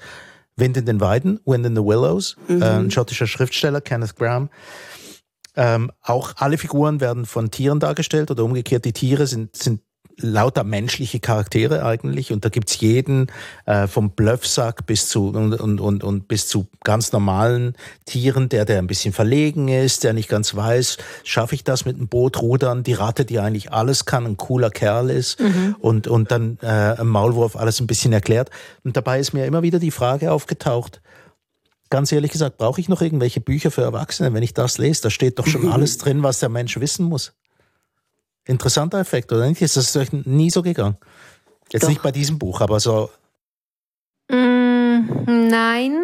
Wind 0.58 0.78
in 0.78 0.86
den 0.86 1.02
Weiden, 1.02 1.40
Wind 1.46 1.66
in 1.66 1.76
the 1.76 1.82
Willows, 1.82 2.38
mhm. 2.48 2.62
äh, 2.62 2.66
ein 2.66 2.92
schottischer 2.92 3.28
Schriftsteller, 3.28 3.82
Kenneth 3.82 4.16
Graham. 4.16 4.50
Ähm, 5.56 5.92
auch 6.02 6.34
alle 6.38 6.58
Figuren 6.58 7.00
werden 7.00 7.26
von 7.26 7.50
Tieren 7.50 7.80
dargestellt 7.80 8.30
oder 8.30 8.44
umgekehrt, 8.44 8.86
die 8.86 8.94
Tiere 8.94 9.26
sind, 9.26 9.56
sind 9.56 9.82
lauter 10.18 10.64
menschliche 10.64 11.20
Charaktere 11.20 11.86
eigentlich 11.86 12.32
und 12.32 12.46
da 12.46 12.50
gibt's 12.50 12.80
jeden 12.80 13.28
äh, 13.66 13.88
vom 13.88 14.12
Bluffsack 14.12 14.86
bis 14.86 15.10
zu 15.10 15.30
und, 15.30 15.54
und, 15.54 15.80
und, 15.80 16.04
und 16.04 16.28
bis 16.28 16.48
zu 16.48 16.68
ganz 16.84 17.12
normalen 17.12 17.76
Tieren, 18.06 18.50
der 18.50 18.66
der 18.66 18.80
ein 18.80 18.88
bisschen 18.88 19.14
verlegen 19.14 19.68
ist, 19.68 20.04
der 20.04 20.14
nicht 20.14 20.30
ganz 20.30 20.56
weiß, 20.56 20.98
schaffe 21.24 21.56
ich 21.56 21.64
das 21.64 21.86
mit 21.86 21.98
dem 21.98 22.08
Boot 22.08 22.42
rudern, 22.42 22.84
die 22.84 22.94
Ratte, 22.94 23.26
die 23.26 23.40
eigentlich 23.40 23.72
alles 23.72 24.06
kann, 24.06 24.26
ein 24.26 24.38
cooler 24.38 24.70
Kerl 24.70 25.10
ist 25.10 25.40
mhm. 25.40 25.76
und 25.80 26.08
und 26.08 26.32
dann 26.32 26.58
äh, 26.62 27.00
im 27.00 27.10
Maulwurf 27.10 27.56
alles 27.56 27.80
ein 27.80 27.88
bisschen 27.88 28.14
erklärt 28.14 28.50
und 28.84 28.96
dabei 28.98 29.20
ist 29.20 29.34
mir 29.34 29.46
immer 29.46 29.64
wieder 29.64 29.80
die 29.80 29.92
Frage 29.92 30.32
aufgetaucht, 30.32 31.02
ganz 31.90 32.12
ehrlich 32.12 32.32
gesagt, 32.32 32.58
brauche 32.58 32.82
ich 32.82 32.90
noch 32.90 33.02
irgendwelche 33.02 33.42
Bücher 33.42 33.72
für 33.72 33.82
Erwachsene, 33.82 34.34
wenn 34.34 34.44
ich 34.44 34.54
das 34.54 34.78
lese? 34.78 35.04
Da 35.04 35.10
steht 35.10 35.40
doch 35.40 35.48
schon 35.48 35.70
alles 35.72 35.98
drin, 35.98 36.24
was 36.24 36.40
der 36.40 36.50
Mensch 36.50 36.80
wissen 36.80 37.06
muss. 37.06 37.34
Interessanter 38.46 39.00
Effekt, 39.00 39.32
oder 39.32 39.48
nicht? 39.48 39.62
Ist 39.62 39.76
das 39.78 39.96
euch 39.98 40.12
nie 40.14 40.50
so 40.50 40.62
gegangen? 40.62 40.98
Jetzt 41.72 41.84
Doch. 41.84 41.90
nicht 41.90 42.02
bei 42.02 42.12
diesem 42.12 42.38
Buch, 42.38 42.62
aber 42.62 42.80
so. 42.80 43.10
Mm, 44.30 45.48
nein, 45.50 45.98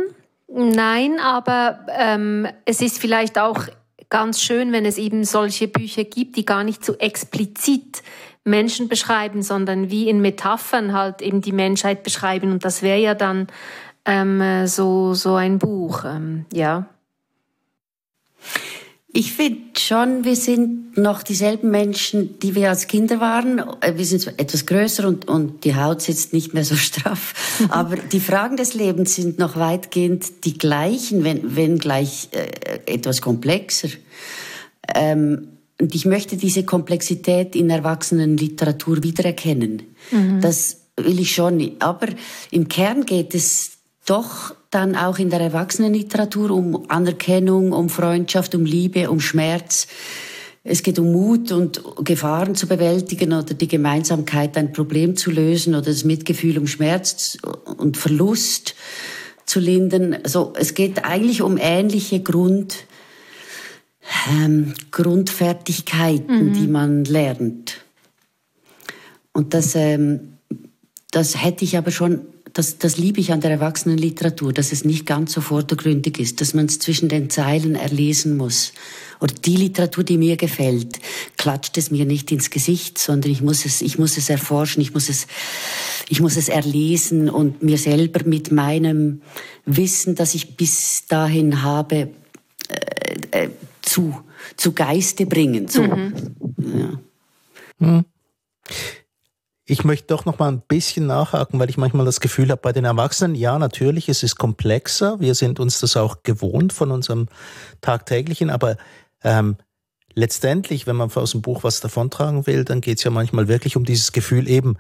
nein, 0.48 1.20
aber 1.20 1.86
ähm, 1.90 2.48
es 2.66 2.82
ist 2.82 2.98
vielleicht 2.98 3.38
auch 3.38 3.68
ganz 4.10 4.42
schön, 4.42 4.72
wenn 4.72 4.86
es 4.86 4.98
eben 4.98 5.24
solche 5.24 5.68
Bücher 5.68 6.04
gibt, 6.04 6.36
die 6.36 6.46
gar 6.46 6.64
nicht 6.64 6.84
so 6.84 6.96
explizit 6.98 8.02
Menschen 8.44 8.90
beschreiben, 8.90 9.44
sondern 9.44 9.90
wie 9.92 10.10
in 10.10 10.22
Metaphern 10.22 10.94
halt 10.94 11.22
eben 11.22 11.42
die 11.42 11.52
Menschheit 11.52 12.04
beschreiben. 12.04 12.52
Und 12.52 12.66
das 12.66 12.82
wäre 12.82 13.00
ja 13.00 13.14
dann 13.14 13.48
ähm, 14.06 14.66
so, 14.68 15.14
so 15.14 15.36
ein 15.36 15.60
Buch, 15.60 16.04
ähm, 16.06 16.46
ja. 16.52 16.88
Ich 19.14 19.34
finde 19.34 19.78
schon, 19.78 20.24
wir 20.24 20.38
sind 20.38 20.98
noch 20.98 21.24
dieselben 21.24 21.70
Menschen, 21.70 22.40
die 22.40 22.56
wir 22.56 22.70
als 22.70 22.88
Kinder 22.88 23.20
waren. 23.20 23.60
Äh, 23.82 23.98
wir 23.98 24.06
sind 24.06 24.40
etwas 24.40 24.66
größer 24.66 25.08
und, 25.08 25.28
und 25.28 25.66
die 25.66 25.76
Haut 25.76 26.02
sitzt 26.02 26.34
nicht 26.34 26.54
mehr 26.54 26.64
so 26.64 26.76
straff. 26.76 27.34
Aber 27.70 27.98
die 27.98 28.20
Fragen 28.20 28.56
des 28.56 28.74
Lebens 28.74 29.16
sind 29.16 29.38
noch 29.38 29.58
weitgehend 29.58 30.46
die 30.46 30.58
gleichen, 30.58 31.24
wenn, 31.24 31.56
wenn 31.56 31.78
gleich 31.78 32.30
äh, 32.32 32.80
etwas 32.86 33.22
komplexer. 33.22 33.90
Ähm, 34.94 35.50
und 35.80 35.96
ich 35.96 36.06
möchte 36.06 36.38
diese 36.38 36.64
Komplexität 36.64 37.56
in 37.56 37.70
Erwachsenenliteratur 37.70 39.04
wiedererkennen. 39.04 39.82
Mhm. 40.12 40.40
Das 40.40 40.82
will 40.96 41.20
ich 41.20 41.34
schon. 41.34 41.72
Aber 41.80 42.08
im 42.52 42.68
Kern 42.68 43.06
geht 43.06 43.34
es 43.36 43.72
doch 44.06 44.54
dann 44.72 44.96
auch 44.96 45.20
in 45.20 45.30
der 45.30 45.42
Erwachsenenliteratur 45.42 46.52
um 46.52 46.90
Anerkennung, 46.90 47.74
um 47.74 47.90
Freundschaft, 47.90 48.56
um 48.56 48.66
Liebe, 48.66 49.12
um 49.12 49.20
Schmerz. 49.20 49.88
Es 50.64 50.82
geht 50.82 50.98
um 50.98 51.12
Mut 51.12 51.52
und 51.52 51.84
Gefahren 52.04 52.56
zu 52.56 52.68
bewältigen 52.68 53.34
oder 53.34 53.54
die 53.54 53.68
Gemeinsamkeit, 53.68 54.58
ein 54.58 54.72
Problem 54.72 55.18
zu 55.18 55.30
lösen 55.30 55.76
oder 55.76 55.88
das 55.88 56.06
Mitgefühl 56.06 56.58
um 56.58 56.68
Schmerz 56.68 57.38
und 57.78 57.98
Verlust 57.98 58.76
zu 59.46 59.60
lindern. 59.60 60.18
Also 60.24 60.54
es 60.56 60.74
geht 60.74 61.04
eigentlich 61.04 61.42
um 61.42 61.58
ähnliche 61.60 62.22
Grund, 62.22 62.86
ähm, 64.30 64.74
Grundfertigkeiten, 64.92 66.50
mhm. 66.50 66.54
die 66.54 66.68
man 66.68 67.04
lernt. 67.04 67.82
Und 69.34 69.54
das, 69.54 69.76
ähm, 69.76 70.38
das 71.12 71.44
hätte 71.44 71.66
ich 71.66 71.78
aber 71.78 71.92
schon 71.92 72.22
das, 72.54 72.78
das 72.78 72.98
liebe 72.98 73.20
ich 73.20 73.32
an 73.32 73.42
der 73.42 73.52
Erwachsenenliteratur, 73.52 74.52
dass 74.52 74.72
es 74.72 74.84
nicht 74.84 75.06
ganz 75.06 75.32
so 75.34 75.42
vordergründig 75.42 76.20
ist, 76.20 76.42
dass 76.42 76.54
man 76.54 76.66
es 76.66 76.80
zwischen 76.80 77.08
den 77.08 77.30
Zeilen 77.30 77.76
erlesen 77.76 78.36
muss. 78.36 78.74
Oder 79.22 79.34
die 79.34 79.56
Literatur, 79.56 80.04
die 80.04 80.18
mir 80.18 80.36
gefällt, 80.36 81.00
klatscht 81.38 81.78
es 81.78 81.92
mir 81.92 82.06
nicht 82.06 82.32
ins 82.32 82.50
Gesicht, 82.50 82.98
sondern 82.98 83.32
ich 83.32 83.42
muss 83.42 83.66
es, 83.66 83.82
ich 83.82 83.98
muss 84.00 84.18
es 84.18 84.30
erforschen, 84.30 84.82
ich 84.82 84.94
muss 84.94 85.10
es, 85.10 85.28
ich 86.10 86.20
muss 86.20 86.36
es 86.36 86.50
erlesen 86.50 87.30
und 87.30 87.64
mir 87.64 87.78
selber 87.78 88.22
mit 88.26 88.52
meinem 88.52 89.22
Wissen, 89.66 90.16
das 90.16 90.36
ich 90.36 90.58
bis 90.58 91.06
dahin 91.08 91.62
habe, 91.62 92.10
äh, 92.68 93.44
äh, 93.44 93.50
zu, 93.82 94.20
zu 94.58 94.74
Geiste 94.74 95.26
bringen. 95.26 95.68
So. 95.68 95.84
Mhm. 95.84 96.14
Ja. 96.58 97.00
Mhm. 97.80 98.06
Ich 99.72 99.86
möchte 99.86 100.08
doch 100.08 100.26
noch 100.26 100.38
mal 100.38 100.52
ein 100.52 100.60
bisschen 100.60 101.08
nachhaken, 101.08 101.58
weil 101.58 101.70
ich 101.70 101.78
manchmal 101.78 102.06
das 102.06 102.20
Gefühl 102.20 102.50
habe, 102.50 102.60
bei 102.60 102.74
den 102.74 102.84
Erwachsenen, 102.84 103.36
ja, 103.36 103.58
natürlich, 103.58 104.10
es 104.10 104.22
ist 104.22 104.36
komplexer. 104.36 105.22
Wir 105.22 105.34
sind 105.34 105.62
uns 105.62 105.80
das 105.80 105.96
auch 105.96 106.24
gewohnt 106.24 106.74
von 106.74 106.92
unserem 106.92 107.30
tagtäglichen, 107.80 108.50
aber 108.50 108.76
ähm, 109.24 109.56
letztendlich, 110.14 110.88
wenn 110.88 110.98
man 110.98 111.10
aus 111.10 111.32
dem 111.32 111.42
Buch 111.42 111.64
was 111.64 111.80
davontragen 111.80 112.48
will, 112.48 112.66
dann 112.66 112.82
geht 112.82 112.98
es 112.98 113.06
ja 113.06 113.12
manchmal 113.12 113.48
wirklich 113.48 113.78
um 113.78 113.86
dieses 113.86 114.12
Gefühl, 114.12 114.50
eben 114.50 114.76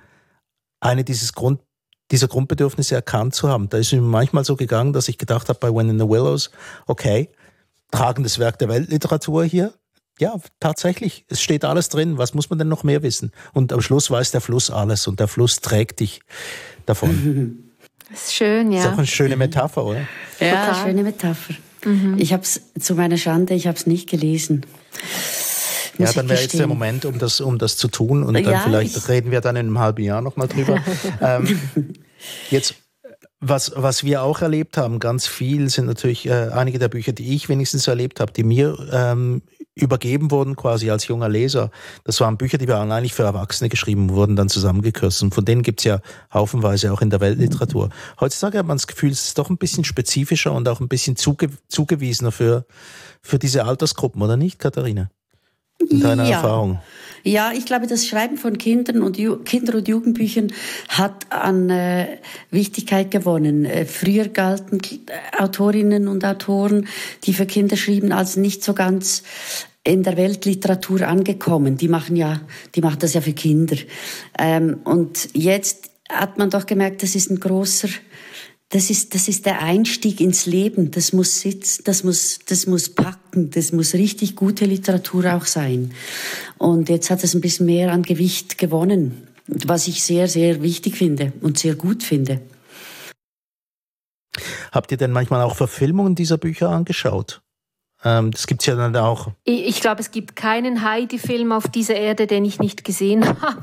eine 0.81 1.05
dieses 1.05 1.31
Grund, 1.31 1.61
dieser 2.11 2.27
Grundbedürfnisse 2.27 2.93
erkannt 2.93 3.33
zu 3.33 3.47
haben. 3.47 3.69
Da 3.69 3.77
ist 3.77 3.93
mir 3.93 4.01
manchmal 4.01 4.43
so 4.43 4.57
gegangen, 4.57 4.91
dass 4.91 5.07
ich 5.07 5.17
gedacht 5.17 5.47
habe 5.47 5.59
bei 5.59 5.73
When 5.73 5.89
in 5.89 5.99
the 5.99 6.09
Willows, 6.09 6.51
okay, 6.85 7.29
tragendes 7.91 8.39
Werk 8.39 8.59
der 8.59 8.67
Weltliteratur 8.67 9.45
hier, 9.45 9.73
ja, 10.21 10.35
tatsächlich, 10.59 11.25
es 11.29 11.41
steht 11.41 11.65
alles 11.65 11.89
drin. 11.89 12.19
Was 12.19 12.35
muss 12.35 12.51
man 12.51 12.59
denn 12.59 12.67
noch 12.67 12.83
mehr 12.83 13.01
wissen? 13.01 13.31
Und 13.53 13.73
am 13.73 13.81
Schluss 13.81 14.11
weiß 14.11 14.29
der 14.29 14.39
Fluss 14.39 14.69
alles 14.69 15.07
und 15.07 15.19
der 15.19 15.27
Fluss 15.27 15.55
trägt 15.55 15.99
dich 15.99 16.21
davon. 16.85 17.73
Das 18.07 18.21
ist 18.27 18.35
schön, 18.35 18.71
ja. 18.71 18.81
Ist 18.81 18.87
auch 18.87 18.97
eine 18.99 19.07
schöne 19.07 19.35
Metapher, 19.35 19.83
oder? 19.83 20.01
Ja, 20.39 20.67
Total. 20.67 20.85
schöne 20.85 21.03
Metapher. 21.03 21.55
Mhm. 21.83 22.17
Ich 22.19 22.33
habe 22.33 22.43
es 22.43 22.61
zu 22.79 22.93
meiner 22.93 23.17
Schande, 23.17 23.55
ich 23.55 23.65
habe 23.65 23.75
es 23.75 23.87
nicht 23.87 24.07
gelesen. 24.07 24.63
Muss 25.97 26.09
ja, 26.09 26.13
dann 26.13 26.29
wäre 26.29 26.39
jetzt 26.39 26.57
der 26.57 26.67
Moment, 26.67 27.05
um 27.05 27.17
das, 27.17 27.41
um 27.41 27.57
das 27.57 27.77
zu 27.77 27.87
tun 27.87 28.21
und 28.21 28.35
dann 28.35 28.43
ja, 28.43 28.59
vielleicht 28.59 29.09
reden 29.09 29.31
wir 29.31 29.41
dann 29.41 29.55
in 29.55 29.65
einem 29.65 29.79
halben 29.79 30.03
Jahr 30.03 30.21
nochmal 30.21 30.47
drüber. 30.47 30.77
ähm, 31.21 31.59
jetzt 32.51 32.75
was, 33.39 33.71
was 33.75 34.03
wir 34.03 34.21
auch 34.21 34.41
erlebt 34.41 34.77
haben, 34.77 34.99
ganz 34.99 35.25
viel, 35.25 35.67
sind 35.69 35.87
natürlich 35.87 36.27
äh, 36.27 36.49
einige 36.53 36.77
der 36.77 36.89
Bücher, 36.89 37.11
die 37.11 37.35
ich 37.35 37.49
wenigstens 37.49 37.87
erlebt 37.87 38.19
habe, 38.19 38.31
die 38.31 38.43
mir 38.43 38.77
ähm, 38.93 39.41
übergeben 39.81 40.31
wurden 40.31 40.55
quasi 40.55 40.89
als 40.89 41.07
junger 41.07 41.29
Leser. 41.29 41.71
Das 42.03 42.19
waren 42.21 42.37
Bücher, 42.37 42.57
die 42.57 42.67
waren 42.67 42.91
eigentlich 42.91 43.13
für 43.13 43.23
Erwachsene 43.23 43.69
geschrieben, 43.69 44.09
wurden 44.09 44.35
dann 44.35 44.49
zusammengekürzt. 44.49 45.23
Und 45.23 45.33
von 45.33 45.45
denen 45.45 45.63
gibt's 45.63 45.83
ja 45.83 45.99
haufenweise 46.33 46.91
auch 46.91 47.01
in 47.01 47.09
der 47.09 47.19
Weltliteratur. 47.19 47.89
Heutzutage 48.19 48.59
hat 48.59 48.65
man 48.65 48.77
das 48.77 48.87
Gefühl, 48.87 49.11
es 49.11 49.27
ist 49.27 49.37
doch 49.37 49.49
ein 49.49 49.57
bisschen 49.57 49.83
spezifischer 49.83 50.51
und 50.53 50.67
auch 50.67 50.79
ein 50.79 50.87
bisschen 50.87 51.15
zuge 51.15 51.49
zugewiesener 51.67 52.31
für, 52.31 52.65
für 53.21 53.39
diese 53.39 53.65
Altersgruppen, 53.65 54.21
oder 54.21 54.37
nicht, 54.37 54.59
Katharina? 54.59 55.09
In 55.89 55.99
deiner 55.99 56.25
ja. 56.25 56.37
Erfahrung? 56.37 56.79
Ja, 57.23 57.51
ich 57.55 57.65
glaube, 57.65 57.87
das 57.87 58.07
Schreiben 58.07 58.37
von 58.37 58.57
Kindern 58.57 59.03
und 59.03 59.17
Ju 59.17 59.37
Kinder- 59.37 59.75
und 59.75 59.87
Jugendbüchern 59.87 60.51
hat 60.89 61.31
an 61.31 61.69
äh, 61.69 62.17
Wichtigkeit 62.49 63.11
gewonnen. 63.11 63.65
Äh, 63.65 63.85
früher 63.85 64.27
galten 64.27 64.81
Autorinnen 65.37 66.07
und 66.07 66.25
Autoren, 66.25 66.87
die 67.23 67.33
für 67.33 67.45
Kinder 67.45 67.77
schrieben, 67.77 68.11
als 68.11 68.37
nicht 68.37 68.63
so 68.63 68.73
ganz 68.73 69.23
in 69.83 70.03
der 70.03 70.17
Weltliteratur 70.17 71.07
angekommen. 71.07 71.77
Die 71.77 71.87
machen 71.87 72.15
ja, 72.15 72.41
die 72.75 72.81
machen 72.81 72.99
das 72.99 73.13
ja 73.13 73.21
für 73.21 73.33
Kinder. 73.33 73.77
Ähm, 74.37 74.79
und 74.83 75.29
jetzt 75.33 75.91
hat 76.09 76.37
man 76.37 76.49
doch 76.49 76.65
gemerkt, 76.65 77.03
das 77.03 77.15
ist 77.15 77.31
ein 77.31 77.39
großer 77.39 77.89
das 78.71 78.89
ist, 78.89 79.13
das 79.13 79.27
ist 79.27 79.45
der 79.45 79.61
Einstieg 79.61 80.21
ins 80.21 80.45
Leben. 80.45 80.91
Das 80.91 81.11
muss 81.11 81.41
sitzen, 81.41 81.83
das 81.83 82.05
muss, 82.05 82.39
das 82.47 82.67
muss 82.67 82.89
packen, 82.89 83.49
das 83.51 83.73
muss 83.73 83.93
richtig 83.93 84.37
gute 84.37 84.65
Literatur 84.65 85.33
auch 85.33 85.45
sein. 85.45 85.91
Und 86.57 86.87
jetzt 86.87 87.09
hat 87.09 87.21
es 87.23 87.35
ein 87.35 87.41
bisschen 87.41 87.65
mehr 87.65 87.91
an 87.91 88.01
Gewicht 88.01 88.57
gewonnen, 88.57 89.27
was 89.47 89.89
ich 89.89 90.01
sehr, 90.01 90.29
sehr 90.29 90.63
wichtig 90.63 90.95
finde 90.95 91.33
und 91.41 91.59
sehr 91.59 91.75
gut 91.75 92.01
finde. 92.01 92.39
Habt 94.71 94.91
ihr 94.93 94.97
denn 94.97 95.11
manchmal 95.11 95.41
auch 95.41 95.57
Verfilmungen 95.57 96.15
dieser 96.15 96.37
Bücher 96.37 96.69
angeschaut? 96.69 97.41
Ähm, 98.03 98.31
das 98.31 98.47
gibt's 98.47 98.65
ja 98.65 98.75
dann 98.75 98.95
auch. 98.95 99.27
Ich, 99.43 99.67
ich 99.67 99.81
glaube, 99.81 100.01
es 100.01 100.11
gibt 100.11 100.35
keinen 100.35 100.83
Heidi-Film 100.83 101.51
auf 101.51 101.67
dieser 101.67 101.95
Erde, 101.95 102.27
den 102.27 102.45
ich 102.45 102.59
nicht 102.59 102.83
gesehen 102.83 103.25
habe. 103.41 103.61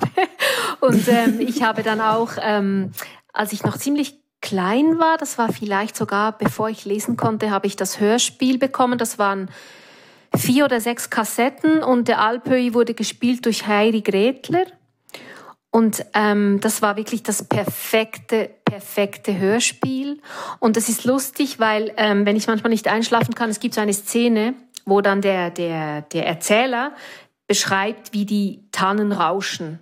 Und 0.81 1.09
ähm, 1.09 1.41
ich 1.41 1.63
habe 1.63 1.83
dann 1.83 2.01
auch, 2.01 2.33
ähm, 2.41 2.93
als 3.33 3.53
ich 3.53 3.65
noch 3.65 3.77
ziemlich 3.77 4.19
klein 4.41 4.99
war, 4.99 5.17
das 5.17 5.39
war 5.39 5.53
vielleicht 5.53 5.97
sogar 5.97 6.39
bevor 6.39 6.69
ich 6.69 6.85
lesen 6.85 7.17
konnte, 7.17 7.51
habe 7.51 7.67
ich 7.67 7.77
das 7.77 7.99
Hörspiel 7.99 8.59
bekommen. 8.59 8.99
Das 8.99 9.19
waren 9.19 9.51
vier 10.37 10.65
oder 10.65 10.81
sechs 10.81 11.11
Kassetten 11.11 11.83
und 11.83 12.09
der 12.09 12.21
Alpöi 12.21 12.75
wurde 12.75 12.95
gespielt 12.95 13.45
durch 13.47 13.67
Heidi 13.67 14.03
Gretler. 14.03 14.67
Und 15.71 16.05
ähm, 16.15 16.61
das 16.61 16.81
war 16.81 16.97
wirklich 16.97 17.23
das 17.23 17.43
perfekte, 17.43 18.51
perfekte 18.71 19.39
Hörspiel. 19.39 20.21
Und 20.59 20.77
das 20.77 20.89
ist 20.89 21.05
lustig, 21.05 21.59
weil 21.59 21.93
ähm, 21.97 22.27
wenn 22.27 22.37
ich 22.37 22.47
manchmal 22.47 22.71
nicht 22.71 22.89
einschlafen 22.89 23.35
kann, 23.35 23.51
es 23.51 23.61
gibt 23.61 23.75
so 23.75 23.81
eine 23.81 23.95
Szene, 23.95 24.55
wo 24.85 25.01
dann 25.01 25.21
der, 25.21 25.51
der, 25.51 26.03
der 26.03 26.27
Erzähler 26.27 26.93
beschreibt, 27.47 28.13
wie 28.13 28.27
die 28.27 28.69
Tannen 28.73 29.13
rauschen 29.13 29.81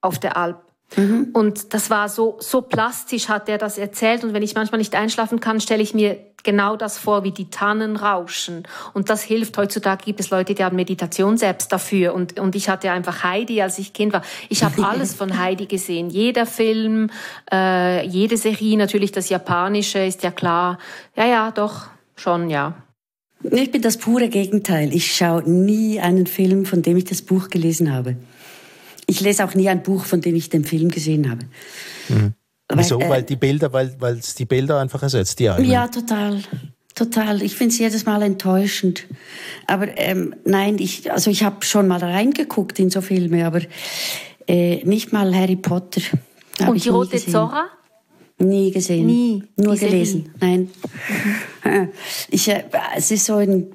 auf 0.00 0.18
der 0.18 0.36
Alp. 0.36 0.62
Mhm. 0.96 1.30
Und 1.32 1.72
das 1.74 1.90
war 1.90 2.08
so, 2.08 2.36
so 2.40 2.62
plastisch 2.62 3.28
hat 3.28 3.48
er 3.48 3.58
das 3.58 3.78
erzählt. 3.78 4.24
Und 4.24 4.34
wenn 4.34 4.42
ich 4.42 4.54
manchmal 4.54 4.78
nicht 4.78 4.94
einschlafen 4.94 5.40
kann, 5.40 5.60
stelle 5.60 5.82
ich 5.82 5.94
mir 5.94 6.16
genau 6.42 6.76
das 6.76 6.98
vor, 6.98 7.24
wie 7.24 7.30
die 7.30 7.50
Tannen 7.50 7.96
rauschen. 7.96 8.64
Und 8.92 9.10
das 9.10 9.22
hilft. 9.22 9.56
Heutzutage 9.56 10.04
gibt 10.04 10.20
es 10.20 10.30
Leute, 10.30 10.54
die 10.54 10.64
haben 10.64 10.76
Meditation-Apps 10.76 11.68
dafür. 11.68 12.14
Und, 12.14 12.38
und 12.38 12.54
ich 12.56 12.68
hatte 12.68 12.90
einfach 12.90 13.22
Heidi, 13.22 13.62
als 13.62 13.78
ich 13.78 13.92
Kind 13.92 14.12
war. 14.12 14.22
Ich 14.48 14.62
habe 14.64 14.86
alles 14.86 15.14
von 15.14 15.38
Heidi 15.38 15.66
gesehen. 15.66 16.10
Jeder 16.10 16.46
Film, 16.46 17.10
äh, 17.52 18.06
jede 18.06 18.36
Serie, 18.36 18.76
natürlich 18.76 19.12
das 19.12 19.28
Japanische 19.28 19.98
ist 19.98 20.22
ja 20.22 20.30
klar. 20.30 20.78
Ja, 21.16 21.26
ja, 21.26 21.50
doch, 21.50 21.86
schon, 22.16 22.50
ja. 22.50 22.74
Ich 23.42 23.70
bin 23.70 23.80
das 23.80 23.96
pure 23.96 24.28
Gegenteil. 24.28 24.94
Ich 24.94 25.14
schaue 25.14 25.48
nie 25.48 25.98
einen 25.98 26.26
Film, 26.26 26.66
von 26.66 26.82
dem 26.82 26.96
ich 26.96 27.04
das 27.04 27.22
Buch 27.22 27.48
gelesen 27.48 27.92
habe. 27.92 28.16
Ich 29.06 29.20
lese 29.20 29.44
auch 29.44 29.54
nie 29.54 29.68
ein 29.68 29.82
Buch, 29.82 30.04
von 30.04 30.20
dem 30.20 30.34
ich 30.34 30.50
den 30.50 30.64
Film 30.64 30.90
gesehen 30.90 31.30
habe. 31.30 31.46
Mhm. 32.08 32.34
Wieso? 32.74 32.98
Weil, 32.98 33.06
äh, 33.06 33.10
weil 33.10 33.22
die 33.22 33.36
Bilder, 33.36 33.72
weil 33.72 33.94
weil 33.98 34.18
es 34.18 34.34
die 34.34 34.44
Bilder 34.44 34.80
einfach 34.80 35.02
ersetzt, 35.02 35.38
die 35.38 35.50
eigenen. 35.50 35.70
Ja, 35.70 35.88
total. 35.88 36.42
Total. 36.94 37.42
Ich 37.42 37.54
finde 37.54 37.72
es 37.72 37.78
jedes 37.78 38.04
Mal 38.04 38.22
enttäuschend. 38.22 39.06
Aber 39.66 39.86
ähm, 39.96 40.34
nein, 40.44 40.78
ich, 40.78 41.10
also 41.10 41.30
ich 41.30 41.44
habe 41.44 41.64
schon 41.64 41.88
mal 41.88 42.00
reingeguckt 42.00 42.78
in 42.78 42.90
so 42.90 43.00
Filme, 43.00 43.46
aber 43.46 43.60
äh, 44.46 44.84
nicht 44.84 45.12
mal 45.12 45.34
Harry 45.34 45.56
Potter. 45.56 46.02
Und 46.66 46.84
die 46.84 46.88
rote 46.88 47.16
Zora? 47.18 47.66
Nie 48.38 48.70
gesehen. 48.70 49.06
Nie. 49.06 49.44
Nur 49.56 49.76
gelesen. 49.76 50.30
Nein. 50.40 50.70
Mhm. 51.64 51.88
Ich, 52.30 52.48
äh, 52.48 52.64
es 52.96 53.10
ist 53.10 53.26
so 53.26 53.36
ein 53.36 53.66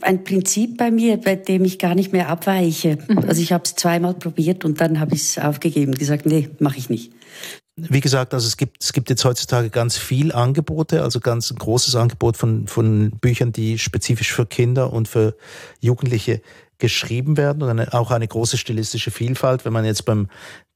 ein 0.00 0.24
Prinzip 0.24 0.76
bei 0.76 0.90
mir, 0.90 1.16
bei 1.18 1.36
dem 1.36 1.64
ich 1.64 1.78
gar 1.78 1.94
nicht 1.94 2.12
mehr 2.12 2.28
abweiche. 2.28 2.98
Mhm. 3.08 3.18
Also 3.18 3.42
ich 3.42 3.52
habe 3.52 3.64
es 3.64 3.74
zweimal 3.74 4.14
probiert 4.14 4.64
und 4.64 4.80
dann 4.80 5.00
habe 5.00 5.14
ich 5.14 5.22
es 5.22 5.38
aufgegeben, 5.38 5.94
gesagt, 5.94 6.26
nee, 6.26 6.48
mache 6.58 6.78
ich 6.78 6.88
nicht. 6.88 7.12
Wie 7.76 8.00
gesagt, 8.00 8.34
also 8.34 8.46
es 8.46 8.56
gibt, 8.56 8.82
es 8.84 8.92
gibt 8.92 9.10
jetzt 9.10 9.24
heutzutage 9.24 9.68
ganz 9.68 9.96
viel 9.96 10.32
Angebote, 10.32 11.02
also 11.02 11.18
ganz 11.18 11.50
ein 11.50 11.56
großes 11.56 11.96
Angebot 11.96 12.36
von, 12.36 12.68
von 12.68 13.10
Büchern, 13.10 13.50
die 13.50 13.78
spezifisch 13.78 14.32
für 14.32 14.46
Kinder 14.46 14.92
und 14.92 15.08
für 15.08 15.36
Jugendliche 15.80 16.40
geschrieben 16.78 17.36
werden 17.36 17.62
und 17.62 17.70
eine, 17.70 17.92
auch 17.92 18.12
eine 18.12 18.28
große 18.28 18.58
stilistische 18.58 19.10
Vielfalt. 19.10 19.64
Wenn 19.64 19.72
man 19.72 19.84
jetzt 19.84 20.04
beim 20.04 20.28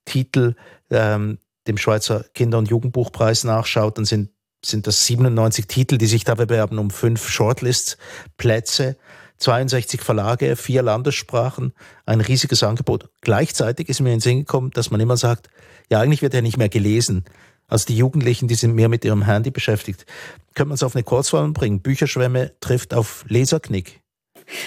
Titel 0.07 0.57
ähm, 0.91 1.39
dem 1.69 1.79
Schweizer 1.79 2.25
Kinder- 2.35 2.59
und 2.59 2.69
Jugendbuchpreis 2.69 3.45
nachschaut, 3.45 3.99
dann 3.99 4.05
sind 4.05 4.31
sind 4.65 4.89
das 4.89 5.07
97 5.07 5.67
Titel, 5.67 5.99
die 5.99 6.07
sich 6.07 6.25
da 6.25 6.35
bewerben 6.35 6.79
um 6.79 6.91
fünf 6.91 7.29
Shortlist-Plätze, 7.29 8.97
62 9.39 10.01
Verlage, 10.01 10.57
vier 10.57 10.83
Landessprachen, 10.83 11.73
ein 12.07 12.21
riesiges 12.21 12.63
Angebot. 12.63 13.09
Gleichzeitig 13.21 13.89
ist 13.89 14.01
mir 14.01 14.11
in 14.11 14.17
den 14.17 14.21
Sinn 14.21 14.39
gekommen, 14.41 14.71
dass 14.73 14.91
man 14.91 15.01
immer 15.01 15.17
sagt, 15.17 15.49
ja, 15.91 16.01
eigentlich 16.01 16.23
wird 16.23 16.35
ja 16.35 16.43
nicht 16.43 16.59
mehr 16.59 16.69
gelesen. 16.69 17.25
Also 17.69 17.87
die 17.87 17.97
Jugendlichen, 17.97 18.49
die 18.49 18.55
sind 18.55 18.75
mehr 18.75 18.89
mit 18.89 19.05
ihrem 19.05 19.23
Handy 19.23 19.51
beschäftigt. 19.51 20.07
Könnte 20.55 20.69
man 20.69 20.75
es 20.75 20.83
auf 20.83 20.97
eine 20.97 21.05
Kurzform 21.05 21.53
bringen? 21.53 21.81
Bücherschwemme 21.81 22.53
trifft 22.61 22.95
auf 22.95 23.25
Leserknick. 23.29 24.01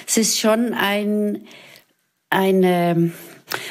Es 0.07 0.17
ist 0.17 0.39
schon 0.39 0.73
ein, 0.73 1.47
eine 2.31 3.11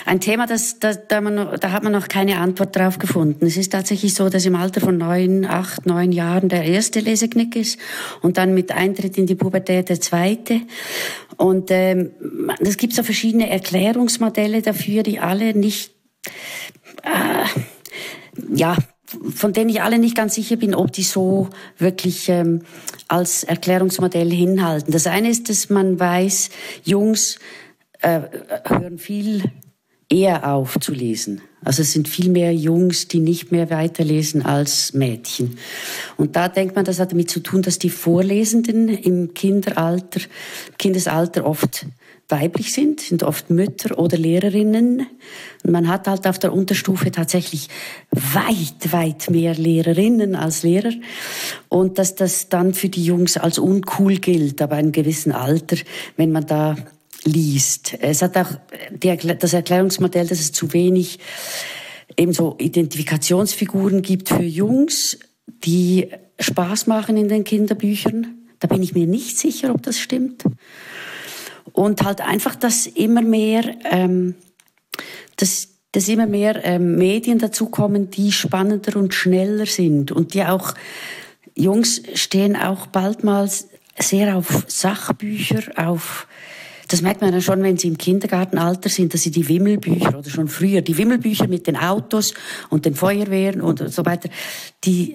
ein 0.04 0.20
Thema, 0.20 0.46
das, 0.46 0.78
das, 0.78 1.06
da, 1.08 1.20
man, 1.20 1.58
da 1.58 1.72
hat 1.72 1.82
man 1.82 1.92
noch 1.92 2.08
keine 2.08 2.38
Antwort 2.38 2.76
drauf 2.76 2.98
gefunden. 2.98 3.46
Es 3.46 3.56
ist 3.56 3.72
tatsächlich 3.72 4.14
so, 4.14 4.28
dass 4.28 4.44
im 4.44 4.54
Alter 4.54 4.80
von 4.80 4.98
neun, 4.98 5.46
acht, 5.46 5.86
neun 5.86 6.12
Jahren 6.12 6.48
der 6.48 6.64
erste 6.64 7.00
Leseknick 7.00 7.56
ist 7.56 7.78
und 8.20 8.36
dann 8.36 8.54
mit 8.54 8.72
Eintritt 8.72 9.16
in 9.18 9.26
die 9.26 9.34
Pubertät 9.34 9.88
der 9.88 10.00
zweite. 10.00 10.60
Und 11.36 11.70
ähm, 11.70 12.10
es 12.60 12.76
gibt 12.76 12.94
so 12.94 13.02
verschiedene 13.02 13.48
Erklärungsmodelle 13.48 14.62
dafür, 14.62 15.02
die 15.02 15.18
alle 15.18 15.54
nicht, 15.54 15.92
äh, 17.02 17.46
ja, 18.54 18.76
von 19.34 19.52
denen 19.52 19.70
ich 19.70 19.82
alle 19.82 19.98
nicht 19.98 20.14
ganz 20.14 20.34
sicher 20.34 20.56
bin, 20.56 20.74
ob 20.74 20.92
die 20.92 21.02
so 21.02 21.48
wirklich 21.78 22.28
ähm, 22.28 22.62
als 23.08 23.42
Erklärungsmodell 23.42 24.30
hinhalten. 24.30 24.92
Das 24.92 25.06
eine 25.06 25.30
ist, 25.30 25.48
dass 25.48 25.68
man 25.68 25.98
weiß, 25.98 26.50
Jungs 26.84 27.38
äh, 28.02 28.20
hören 28.66 28.98
viel 28.98 29.44
eher 30.10 30.52
auf 30.52 30.78
zu 30.80 30.92
lesen. 30.92 31.40
Also 31.62 31.82
es 31.82 31.92
sind 31.92 32.08
viel 32.08 32.30
mehr 32.30 32.54
Jungs, 32.54 33.06
die 33.06 33.20
nicht 33.20 33.52
mehr 33.52 33.70
weiterlesen 33.70 34.44
als 34.44 34.92
Mädchen. 34.94 35.58
Und 36.16 36.34
da 36.34 36.48
denkt 36.48 36.74
man, 36.74 36.84
das 36.84 36.98
hat 36.98 37.12
damit 37.12 37.30
zu 37.30 37.40
tun, 37.40 37.62
dass 37.62 37.78
die 37.78 37.90
Vorlesenden 37.90 38.88
im 38.88 39.34
Kinderalter, 39.34 40.20
Kindesalter 40.78 41.46
oft 41.46 41.86
weiblich 42.28 42.72
sind, 42.72 43.00
sind 43.00 43.22
oft 43.22 43.50
Mütter 43.50 43.98
oder 43.98 44.16
Lehrerinnen. 44.16 45.06
Und 45.62 45.70
man 45.70 45.88
hat 45.88 46.06
halt 46.08 46.26
auf 46.26 46.38
der 46.38 46.52
Unterstufe 46.52 47.10
tatsächlich 47.10 47.68
weit, 48.10 48.92
weit 48.92 49.30
mehr 49.30 49.54
Lehrerinnen 49.54 50.34
als 50.34 50.62
Lehrer. 50.62 50.92
Und 51.68 51.98
dass 51.98 52.14
das 52.14 52.48
dann 52.48 52.72
für 52.72 52.88
die 52.88 53.04
Jungs 53.04 53.36
als 53.36 53.58
uncool 53.58 54.16
gilt, 54.16 54.62
aber 54.62 54.76
einem 54.76 54.92
gewissen 54.92 55.32
Alter, 55.32 55.76
wenn 56.16 56.32
man 56.32 56.46
da 56.46 56.76
liest. 57.24 57.96
Es 58.00 58.22
hat 58.22 58.36
auch 58.36 58.50
die, 58.90 59.16
das 59.16 59.52
Erklärungsmodell, 59.52 60.26
dass 60.26 60.40
es 60.40 60.52
zu 60.52 60.72
wenig 60.72 61.18
eben 62.16 62.32
so 62.32 62.56
Identifikationsfiguren 62.58 64.02
gibt 64.02 64.28
für 64.28 64.42
Jungs, 64.42 65.18
die 65.46 66.08
Spaß 66.38 66.86
machen 66.86 67.16
in 67.16 67.28
den 67.28 67.44
Kinderbüchern. 67.44 68.38
Da 68.58 68.68
bin 68.68 68.82
ich 68.82 68.94
mir 68.94 69.06
nicht 69.06 69.38
sicher, 69.38 69.74
ob 69.74 69.82
das 69.82 69.98
stimmt. 69.98 70.44
Und 71.72 72.02
halt 72.02 72.20
einfach, 72.20 72.56
dass 72.56 72.86
immer 72.86 73.22
mehr, 73.22 73.76
ähm, 73.84 74.34
dass, 75.36 75.68
dass 75.92 76.08
immer 76.08 76.26
mehr 76.26 76.64
ähm, 76.64 76.96
Medien 76.96 77.38
dazukommen, 77.38 78.10
die 78.10 78.32
spannender 78.32 78.96
und 78.96 79.14
schneller 79.14 79.66
sind 79.66 80.12
und 80.12 80.34
die 80.34 80.44
auch 80.44 80.74
Jungs 81.54 82.02
stehen 82.14 82.56
auch 82.56 82.86
bald 82.86 83.22
mal 83.24 83.48
sehr 83.98 84.36
auf 84.36 84.64
Sachbücher, 84.66 85.62
auf 85.76 86.26
das 86.90 87.02
merkt 87.02 87.20
man 87.20 87.30
dann 87.30 87.40
schon, 87.40 87.62
wenn 87.62 87.76
sie 87.76 87.86
im 87.86 87.98
Kindergartenalter 87.98 88.88
sind, 88.88 89.14
dass 89.14 89.22
sie 89.22 89.30
die 89.30 89.48
Wimmelbücher 89.48 90.18
oder 90.18 90.28
schon 90.28 90.48
früher, 90.48 90.82
die 90.82 90.98
Wimmelbücher 90.98 91.46
mit 91.46 91.68
den 91.68 91.76
Autos 91.76 92.34
und 92.68 92.84
den 92.84 92.96
Feuerwehren 92.96 93.60
und 93.60 93.92
so 93.92 94.04
weiter, 94.04 94.28
die 94.82 95.14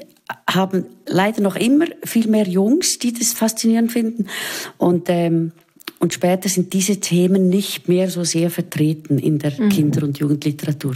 haben 0.49 0.85
leider 1.05 1.41
noch 1.41 1.57
immer 1.57 1.85
viel 2.03 2.27
mehr 2.27 2.47
Jungs, 2.47 2.97
die 2.97 3.11
das 3.11 3.33
faszinierend 3.33 3.91
finden. 3.91 4.27
Und, 4.77 5.09
ähm, 5.09 5.51
und 5.99 6.13
später 6.13 6.47
sind 6.47 6.71
diese 6.71 7.01
Themen 7.01 7.49
nicht 7.49 7.89
mehr 7.89 8.09
so 8.09 8.23
sehr 8.23 8.49
vertreten 8.49 9.19
in 9.19 9.39
der 9.39 9.51
mhm. 9.59 9.69
Kinder- 9.69 10.03
und 10.03 10.17
Jugendliteratur. 10.17 10.95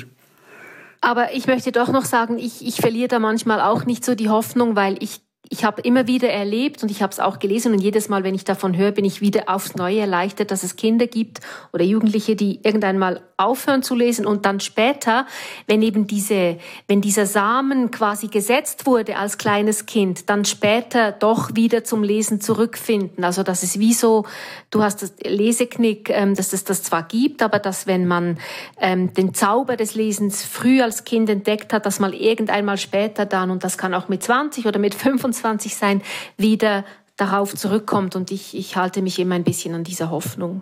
Aber 1.01 1.33
ich 1.33 1.45
möchte 1.45 1.71
doch 1.73 1.91
noch 1.91 2.05
sagen, 2.05 2.37
ich, 2.37 2.65
ich 2.65 2.77
verliere 2.77 3.09
da 3.09 3.19
manchmal 3.19 3.59
auch 3.59 3.85
nicht 3.85 4.05
so 4.05 4.15
die 4.15 4.29
Hoffnung, 4.29 4.75
weil 4.75 4.97
ich 5.01 5.19
ich 5.51 5.63
habe 5.63 5.81
immer 5.81 6.05
wieder 6.05 6.29
erlebt 6.29 6.83
und 6.83 6.91
ich 6.91 7.01
habe 7.01 7.11
es 7.11 7.19
auch 7.19 7.39
gelesen 7.39 7.73
und 7.73 7.79
jedes 7.79 8.07
Mal, 8.07 8.23
wenn 8.23 8.35
ich 8.35 8.43
davon 8.43 8.77
höre, 8.77 8.91
bin 8.91 9.03
ich 9.03 9.19
wieder 9.19 9.49
aufs 9.49 9.75
Neue 9.75 9.99
erleichtert, 9.99 10.51
dass 10.51 10.63
es 10.63 10.75
Kinder 10.75 11.07
gibt 11.07 11.39
oder 11.73 11.83
Jugendliche, 11.83 12.35
die 12.35 12.59
irgendwann 12.63 12.99
mal 12.99 13.21
aufhören 13.35 13.81
zu 13.81 13.95
lesen 13.95 14.27
und 14.27 14.45
dann 14.45 14.59
später, 14.59 15.25
wenn 15.65 15.81
eben 15.81 16.05
diese, 16.05 16.57
wenn 16.87 17.01
dieser 17.01 17.25
Samen 17.25 17.89
quasi 17.89 18.27
gesetzt 18.27 18.85
wurde 18.85 19.17
als 19.17 19.37
kleines 19.39 19.87
Kind, 19.87 20.29
dann 20.29 20.45
später 20.45 21.13
doch 21.13 21.55
wieder 21.55 21.83
zum 21.83 22.03
Lesen 22.03 22.41
zurückfinden. 22.41 23.23
Also 23.23 23.41
das 23.41 23.63
ist 23.63 23.79
wie 23.79 23.93
so, 23.93 24.25
du 24.69 24.83
hast 24.83 25.01
das 25.01 25.13
Leseknick, 25.23 26.09
ähm, 26.11 26.35
dass 26.35 26.53
es 26.53 26.63
das 26.63 26.83
zwar 26.83 27.03
gibt, 27.03 27.41
aber 27.41 27.57
dass 27.57 27.87
wenn 27.87 28.05
man 28.05 28.37
ähm, 28.79 29.13
den 29.15 29.33
Zauber 29.33 29.77
des 29.77 29.95
Lesens 29.95 30.43
früh 30.43 30.81
als 30.81 31.05
Kind 31.05 31.29
entdeckt 31.29 31.73
hat, 31.73 31.87
dass 31.87 31.99
man 31.99 32.13
irgendwann 32.13 32.65
mal 32.65 32.77
später 32.77 33.25
dann, 33.25 33.49
und 33.49 33.63
das 33.63 33.79
kann 33.79 33.95
auch 33.95 34.09
mit 34.09 34.21
20 34.21 34.67
oder 34.67 34.77
mit 34.77 34.93
25 34.93 35.38
sein, 35.75 36.01
wieder 36.37 36.85
darauf 37.17 37.55
zurückkommt. 37.55 38.15
Und 38.15 38.31
ich, 38.31 38.55
ich 38.55 38.75
halte 38.75 39.01
mich 39.01 39.19
immer 39.19 39.35
ein 39.35 39.43
bisschen 39.43 39.73
an 39.73 39.83
dieser 39.83 40.09
Hoffnung. 40.09 40.61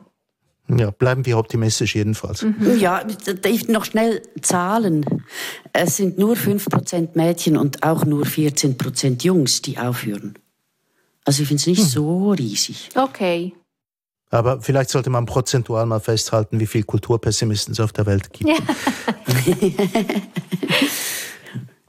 Ja, 0.70 0.92
bleiben 0.92 1.26
wir 1.26 1.38
optimistisch 1.38 1.96
jedenfalls. 1.96 2.44
Mhm. 2.44 2.78
Ja, 2.78 3.06
noch 3.68 3.86
schnell 3.86 4.22
Zahlen. 4.42 5.06
Es 5.72 5.96
sind 5.96 6.18
nur 6.18 6.36
5% 6.36 7.10
Mädchen 7.14 7.56
und 7.56 7.84
auch 7.84 8.04
nur 8.04 8.26
14% 8.26 9.24
Jungs, 9.24 9.62
die 9.62 9.78
aufhören. 9.78 10.38
Also 11.24 11.42
ich 11.42 11.48
finde 11.48 11.62
es 11.62 11.68
nicht 11.68 11.82
hm. 11.82 11.88
so 11.88 12.32
riesig. 12.32 12.90
Okay. 12.96 13.54
Aber 14.30 14.62
vielleicht 14.62 14.90
sollte 14.90 15.10
man 15.10 15.26
prozentual 15.26 15.86
mal 15.86 16.00
festhalten, 16.00 16.60
wie 16.60 16.68
viel 16.68 16.84
Kulturpessimisten 16.84 17.72
es 17.72 17.80
auf 17.80 17.94
der 17.94 18.06
Welt 18.06 18.32
gibt. 18.34 18.50
Ja. 18.50 18.58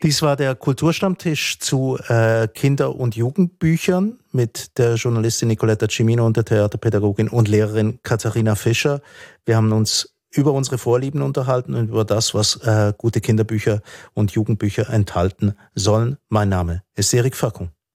Dies 0.03 0.23
war 0.23 0.37
der 0.37 0.55
Kulturstammtisch 0.55 1.59
zu 1.59 1.99
äh, 2.07 2.47
Kinder- 2.47 2.95
und 2.95 3.17
Jugendbüchern 3.17 4.21
mit 4.31 4.79
der 4.79 4.95
Journalistin 4.95 5.49
Nicoletta 5.49 5.89
Cimino 5.89 6.25
und 6.25 6.37
der 6.37 6.45
Theaterpädagogin 6.45 7.29
und 7.29 7.49
Lehrerin 7.49 7.99
Katharina 8.05 8.55
Fischer. 8.55 9.01
Wir 9.45 9.57
haben 9.57 9.73
uns 9.73 10.15
über 10.31 10.53
unsere 10.53 10.79
Vorlieben 10.79 11.21
unterhalten 11.21 11.75
und 11.75 11.89
über 11.89 12.05
das, 12.05 12.33
was 12.33 12.57
äh, 12.63 12.93
gute 12.97 13.21
Kinderbücher 13.21 13.83
und 14.15 14.31
Jugendbücher 14.31 14.89
enthalten 14.89 15.55
sollen. 15.75 16.17
Mein 16.29 16.49
Name 16.49 16.85
ist 16.95 17.13
Erik 17.13 17.35
Fackung. 17.35 17.71